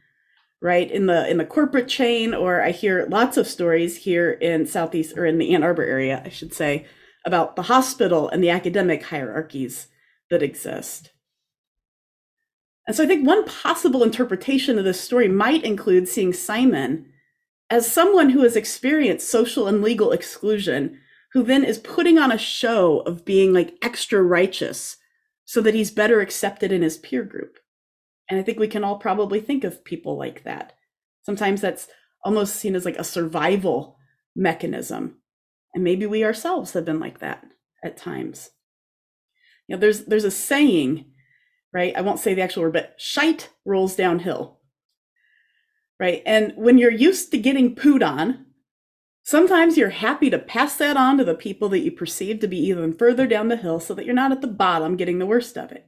right? 0.61 0.90
In 0.90 1.06
the 1.06 1.28
in 1.28 1.37
the 1.37 1.45
corporate 1.45 1.88
chain 1.88 2.35
or 2.35 2.62
i 2.62 2.71
hear 2.71 3.06
lots 3.11 3.37
of 3.37 3.47
stories 3.47 3.97
here 3.97 4.33
in 4.33 4.66
southeast 4.66 5.16
or 5.16 5.26
in 5.26 5.38
the 5.38 5.54
ann 5.54 5.62
arbor 5.62 5.85
area 5.85 6.23
i 6.25 6.28
should 6.28 6.54
say 6.54 6.87
about 7.25 7.56
the 7.56 7.62
hospital 7.62 8.28
and 8.28 8.42
the 8.42 8.50
academic 8.50 9.02
hierarchies 9.02 9.88
that 10.30 10.42
exist. 10.42 11.11
And 12.87 12.97
so 12.97 13.04
i 13.04 13.06
think 13.06 13.26
one 13.26 13.45
possible 13.45 14.02
interpretation 14.02 14.78
of 14.78 14.85
this 14.85 15.00
story 15.00 15.28
might 15.28 15.64
include 15.64 16.09
seeing 16.09 16.33
simon 16.33 17.12
as 17.70 17.90
someone 17.90 18.30
who 18.30 18.42
has 18.42 18.56
experienced 18.56 19.28
social 19.28 19.66
and 19.66 19.82
legal 19.82 20.12
exclusion 20.12 20.99
who 21.32 21.42
then 21.42 21.64
is 21.64 21.78
putting 21.78 22.18
on 22.18 22.32
a 22.32 22.38
show 22.38 23.00
of 23.00 23.25
being 23.25 23.52
like 23.52 23.76
extra 23.82 24.23
righteous 24.23 24.96
so 25.44 25.61
that 25.61 25.75
he's 25.75 25.90
better 25.90 26.20
accepted 26.20 26.73
in 26.73 26.82
his 26.82 26.96
peer 26.96 27.25
group. 27.25 27.58
And 28.30 28.38
I 28.38 28.42
think 28.42 28.58
we 28.58 28.68
can 28.68 28.85
all 28.85 28.99
probably 28.99 29.40
think 29.40 29.64
of 29.64 29.85
people 29.85 30.16
like 30.16 30.44
that. 30.44 30.75
Sometimes 31.23 31.61
that's 31.61 31.88
almost 32.25 32.56
seen 32.56 32.75
as 32.75 32.85
like 32.85 32.99
a 32.99 33.04
survival 33.04 33.96
mechanism. 34.35 35.18
And 35.75 35.85
maybe 35.85 36.06
we 36.06 36.25
ourselves 36.25 36.73
have 36.73 36.85
been 36.85 37.00
like 37.00 37.20
that 37.20 37.44
at 37.85 37.96
times. 37.96 38.50
You 39.68 39.76
know, 39.76 39.80
there's 39.80 40.06
there's 40.06 40.25
a 40.25 40.30
saying, 40.30 41.04
right? 41.73 41.94
I 41.96 42.00
won't 42.00 42.20
say 42.20 42.35
the 42.35 42.42
actual 42.42 42.62
word, 42.62 42.72
but 42.72 42.94
shite 42.96 43.50
rolls 43.64 43.94
downhill. 43.96 44.61
Right. 45.98 46.22
And 46.26 46.52
when 46.56 46.78
you're 46.78 46.90
used 46.90 47.30
to 47.30 47.38
getting 47.38 47.74
pooed 47.74 48.06
on, 48.06 48.46
Sometimes 49.26 49.76
you're 49.76 49.90
happy 49.90 50.30
to 50.30 50.38
pass 50.38 50.76
that 50.76 50.96
on 50.96 51.18
to 51.18 51.24
the 51.24 51.35
people 51.35 51.68
that 51.70 51.80
you 51.80 51.90
perceive 51.90 52.38
to 52.38 52.46
be 52.46 52.59
even 52.59 52.92
further 52.92 53.26
down 53.26 53.48
the 53.48 53.56
hill 53.56 53.80
so 53.80 53.92
that 53.92 54.04
you're 54.04 54.14
not 54.14 54.30
at 54.30 54.40
the 54.40 54.46
bottom 54.46 54.96
getting 54.96 55.18
the 55.18 55.26
worst 55.26 55.59
of 55.59 55.72
it. 55.72 55.85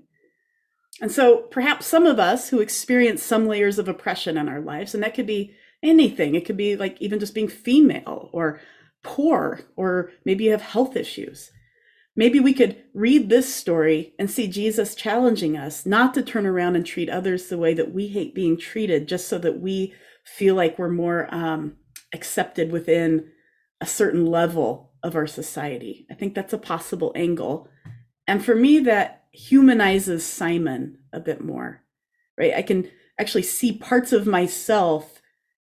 And 1.00 1.12
so 1.12 1.42
perhaps 1.42 1.86
some 1.86 2.04
of 2.04 2.18
us 2.18 2.48
who 2.48 2.58
experience 2.58 3.22
some 3.22 3.46
layers 3.46 3.78
of 3.78 3.88
oppression 3.88 4.36
in 4.36 4.48
our 4.48 4.60
lives, 4.60 4.92
and 4.92 5.04
that 5.04 5.14
could 5.14 5.28
be 5.28 5.54
anything, 5.84 6.34
it 6.34 6.46
could 6.46 6.56
be 6.56 6.74
like 6.74 7.00
even 7.00 7.20
just 7.20 7.32
being 7.32 7.46
female 7.46 8.28
or 8.32 8.60
poor, 9.04 9.60
or 9.76 10.10
maybe 10.24 10.42
you 10.42 10.50
have 10.50 10.60
health 10.60 10.96
issues. 10.96 11.52
Maybe 12.18 12.40
we 12.40 12.52
could 12.52 12.82
read 12.94 13.28
this 13.28 13.54
story 13.54 14.12
and 14.18 14.28
see 14.28 14.48
Jesus 14.48 14.96
challenging 14.96 15.56
us 15.56 15.86
not 15.86 16.14
to 16.14 16.22
turn 16.22 16.46
around 16.46 16.74
and 16.74 16.84
treat 16.84 17.08
others 17.08 17.46
the 17.46 17.56
way 17.56 17.74
that 17.74 17.94
we 17.94 18.08
hate 18.08 18.34
being 18.34 18.58
treated, 18.58 19.06
just 19.06 19.28
so 19.28 19.38
that 19.38 19.60
we 19.60 19.94
feel 20.24 20.56
like 20.56 20.80
we're 20.80 20.88
more 20.88 21.32
um, 21.32 21.76
accepted 22.12 22.72
within 22.72 23.30
a 23.80 23.86
certain 23.86 24.26
level 24.26 24.90
of 25.04 25.14
our 25.14 25.28
society. 25.28 26.08
I 26.10 26.14
think 26.14 26.34
that's 26.34 26.52
a 26.52 26.58
possible 26.58 27.12
angle. 27.14 27.68
And 28.26 28.44
for 28.44 28.56
me, 28.56 28.80
that 28.80 29.26
humanizes 29.30 30.26
Simon 30.26 30.98
a 31.12 31.20
bit 31.20 31.40
more, 31.40 31.84
right? 32.36 32.52
I 32.52 32.62
can 32.62 32.90
actually 33.20 33.44
see 33.44 33.78
parts 33.78 34.12
of 34.12 34.26
myself 34.26 35.22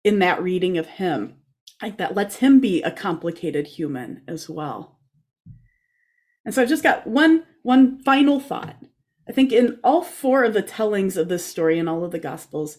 in 0.05 0.21
that 0.21 0.41
reading 0.41 0.79
of 0.79 0.87
him. 0.87 1.39
Like 1.83 1.99
that 1.99 2.15
lets 2.15 2.37
him 2.37 2.61
be 2.61 2.85
a 2.85 2.93
complicated 2.93 3.67
human 3.67 4.23
as 4.29 4.49
well. 4.49 4.96
And 6.47 6.55
so 6.55 6.63
I've 6.63 6.69
just 6.69 6.83
got 6.83 7.07
one 7.07 7.45
one 7.63 7.99
final 8.05 8.41
thought. 8.41 8.77
I 9.29 9.33
think 9.33 9.53
in 9.53 9.81
all 9.83 10.03
four 10.03 10.45
of 10.45 10.55
the 10.55 10.63
tellings 10.63 11.17
of 11.17 11.29
this 11.29 11.45
story 11.45 11.79
in 11.81 11.89
all 11.89 12.05
of 12.05 12.13
the 12.13 12.19
gospels, 12.21 12.79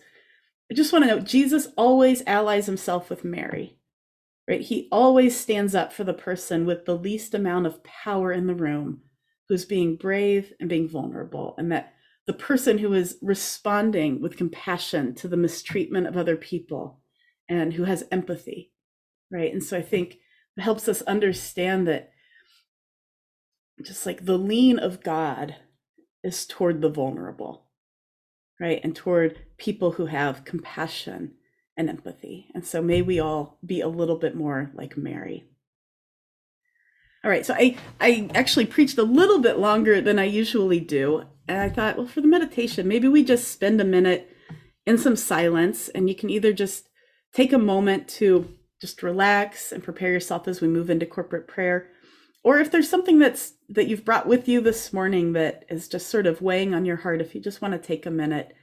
I 0.71 0.73
just 0.73 0.93
want 0.93 1.03
to 1.03 1.09
note 1.13 1.25
Jesus 1.25 1.67
always 1.77 2.23
allies 2.25 2.65
himself 2.65 3.09
with 3.09 3.25
Mary, 3.25 3.77
right? 4.47 4.61
He 4.61 4.87
always 4.89 5.37
stands 5.37 5.75
up 5.75 5.91
for 5.91 6.05
the 6.05 6.13
person 6.13 6.65
with 6.65 6.85
the 6.85 6.95
least 6.95 7.33
amount 7.33 7.67
of 7.67 7.83
power 7.83 8.31
in 8.31 8.47
the 8.47 8.55
room 8.55 9.01
who's 9.49 9.65
being 9.65 9.97
brave 9.97 10.53
and 10.59 10.69
being 10.69 10.87
vulnerable, 10.87 11.53
and 11.57 11.69
that 11.71 11.93
the 12.25 12.33
person 12.33 12.77
who 12.77 12.93
is 12.93 13.17
responding 13.21 14.21
with 14.21 14.37
compassion 14.37 15.15
to 15.15 15.27
the 15.27 15.37
mistreatment 15.37 16.07
of 16.07 16.17
other 16.17 16.35
people 16.35 17.01
and 17.49 17.73
who 17.73 17.83
has 17.83 18.05
empathy, 18.11 18.71
right? 19.31 19.51
And 19.51 19.63
so 19.63 19.77
I 19.77 19.81
think 19.81 20.17
it 20.57 20.61
helps 20.61 20.87
us 20.87 21.01
understand 21.03 21.87
that 21.87 22.11
just 23.83 24.05
like 24.05 24.25
the 24.25 24.37
lean 24.37 24.79
of 24.79 25.03
God 25.03 25.55
is 26.23 26.45
toward 26.45 26.81
the 26.81 26.89
vulnerable 26.89 27.67
right? 28.59 28.81
And 28.83 28.95
toward 28.95 29.39
people 29.57 29.91
who 29.91 30.07
have 30.07 30.45
compassion 30.45 31.33
and 31.75 31.89
empathy. 31.89 32.47
And 32.55 32.65
so 32.65 32.81
may 32.81 33.01
we 33.01 33.19
all 33.19 33.59
be 33.65 33.81
a 33.81 33.87
little 33.87 34.17
bit 34.17 34.35
more 34.35 34.71
like 34.73 34.97
Mary. 34.97 35.45
All 37.23 37.31
right, 37.31 37.45
so 37.45 37.53
I, 37.53 37.77
I 37.99 38.29
actually 38.33 38.65
preached 38.65 38.97
a 38.97 39.03
little 39.03 39.39
bit 39.39 39.57
longer 39.57 40.01
than 40.01 40.17
I 40.17 40.23
usually 40.23 40.79
do. 40.79 41.23
And 41.47 41.59
I 41.59 41.69
thought, 41.69 41.97
well, 41.97 42.07
for 42.07 42.21
the 42.21 42.27
meditation, 42.27 42.87
maybe 42.87 43.07
we 43.07 43.23
just 43.23 43.49
spend 43.49 43.79
a 43.81 43.85
minute 43.85 44.29
in 44.85 44.97
some 44.97 45.15
silence 45.15 45.89
and 45.89 46.07
you 46.07 46.15
can 46.15 46.29
either 46.29 46.53
just 46.53 46.89
take 47.33 47.53
a 47.53 47.57
moment 47.57 48.07
to 48.07 48.53
just 48.79 49.03
relax 49.03 49.71
and 49.71 49.83
prepare 49.83 50.11
yourself 50.11 50.47
as 50.47 50.61
we 50.61 50.67
move 50.67 50.89
into 50.89 51.05
corporate 51.05 51.47
prayer 51.47 51.89
or 52.43 52.59
if 52.59 52.71
there's 52.71 52.89
something 52.89 53.19
that's 53.19 53.53
that 53.69 53.87
you've 53.87 54.05
brought 54.05 54.27
with 54.27 54.47
you 54.47 54.61
this 54.61 54.93
morning 54.93 55.33
that 55.33 55.65
is 55.69 55.87
just 55.87 56.07
sort 56.07 56.27
of 56.27 56.41
weighing 56.41 56.73
on 56.73 56.85
your 56.85 56.97
heart 56.97 57.21
if 57.21 57.35
you 57.35 57.41
just 57.41 57.61
want 57.61 57.73
to 57.73 57.79
take 57.79 58.05
a 58.05 58.11
minute 58.11 58.53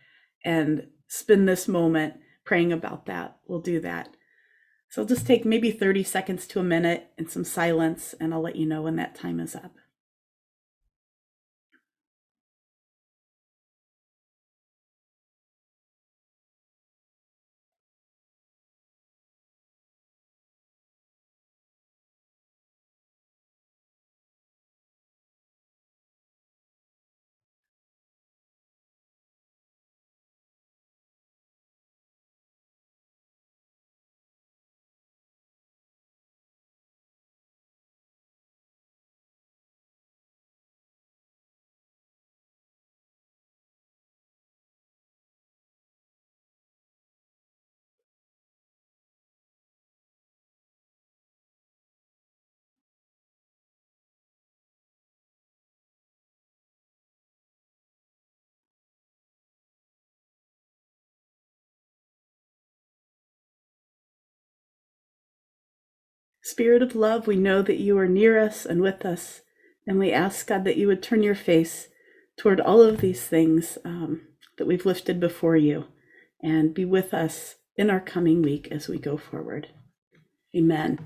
and 0.44 0.86
spend 1.08 1.48
this 1.48 1.68
moment 1.68 2.14
praying 2.44 2.72
about 2.72 3.06
that 3.06 3.36
we'll 3.46 3.60
do 3.60 3.80
that. 3.80 4.16
So 4.88 5.02
I'll 5.02 5.08
just 5.08 5.26
take 5.26 5.44
maybe 5.44 5.70
30 5.70 6.04
seconds 6.04 6.46
to 6.48 6.60
a 6.60 6.64
minute 6.64 7.10
and 7.18 7.30
some 7.30 7.44
silence 7.44 8.14
and 8.20 8.32
i'll 8.32 8.40
let 8.40 8.56
you 8.56 8.66
know 8.66 8.82
when 8.82 8.96
that 8.96 9.14
time 9.14 9.40
is 9.40 9.56
up 9.56 9.74
Spirit 66.44 66.82
of 66.82 66.94
love, 66.94 67.26
we 67.26 67.36
know 67.36 67.62
that 67.62 67.80
you 67.80 67.96
are 67.96 68.06
near 68.06 68.38
us 68.38 68.66
and 68.66 68.82
with 68.82 69.06
us. 69.06 69.40
And 69.86 69.98
we 69.98 70.12
ask, 70.12 70.46
God, 70.46 70.64
that 70.64 70.76
you 70.76 70.86
would 70.88 71.02
turn 71.02 71.22
your 71.22 71.34
face 71.34 71.88
toward 72.36 72.60
all 72.60 72.82
of 72.82 73.00
these 73.00 73.26
things 73.26 73.78
um, 73.82 74.20
that 74.58 74.66
we've 74.66 74.84
lifted 74.84 75.18
before 75.18 75.56
you 75.56 75.86
and 76.42 76.74
be 76.74 76.84
with 76.84 77.14
us 77.14 77.54
in 77.76 77.88
our 77.88 77.98
coming 77.98 78.42
week 78.42 78.68
as 78.70 78.88
we 78.88 78.98
go 78.98 79.16
forward. 79.16 79.68
Amen. 80.54 80.98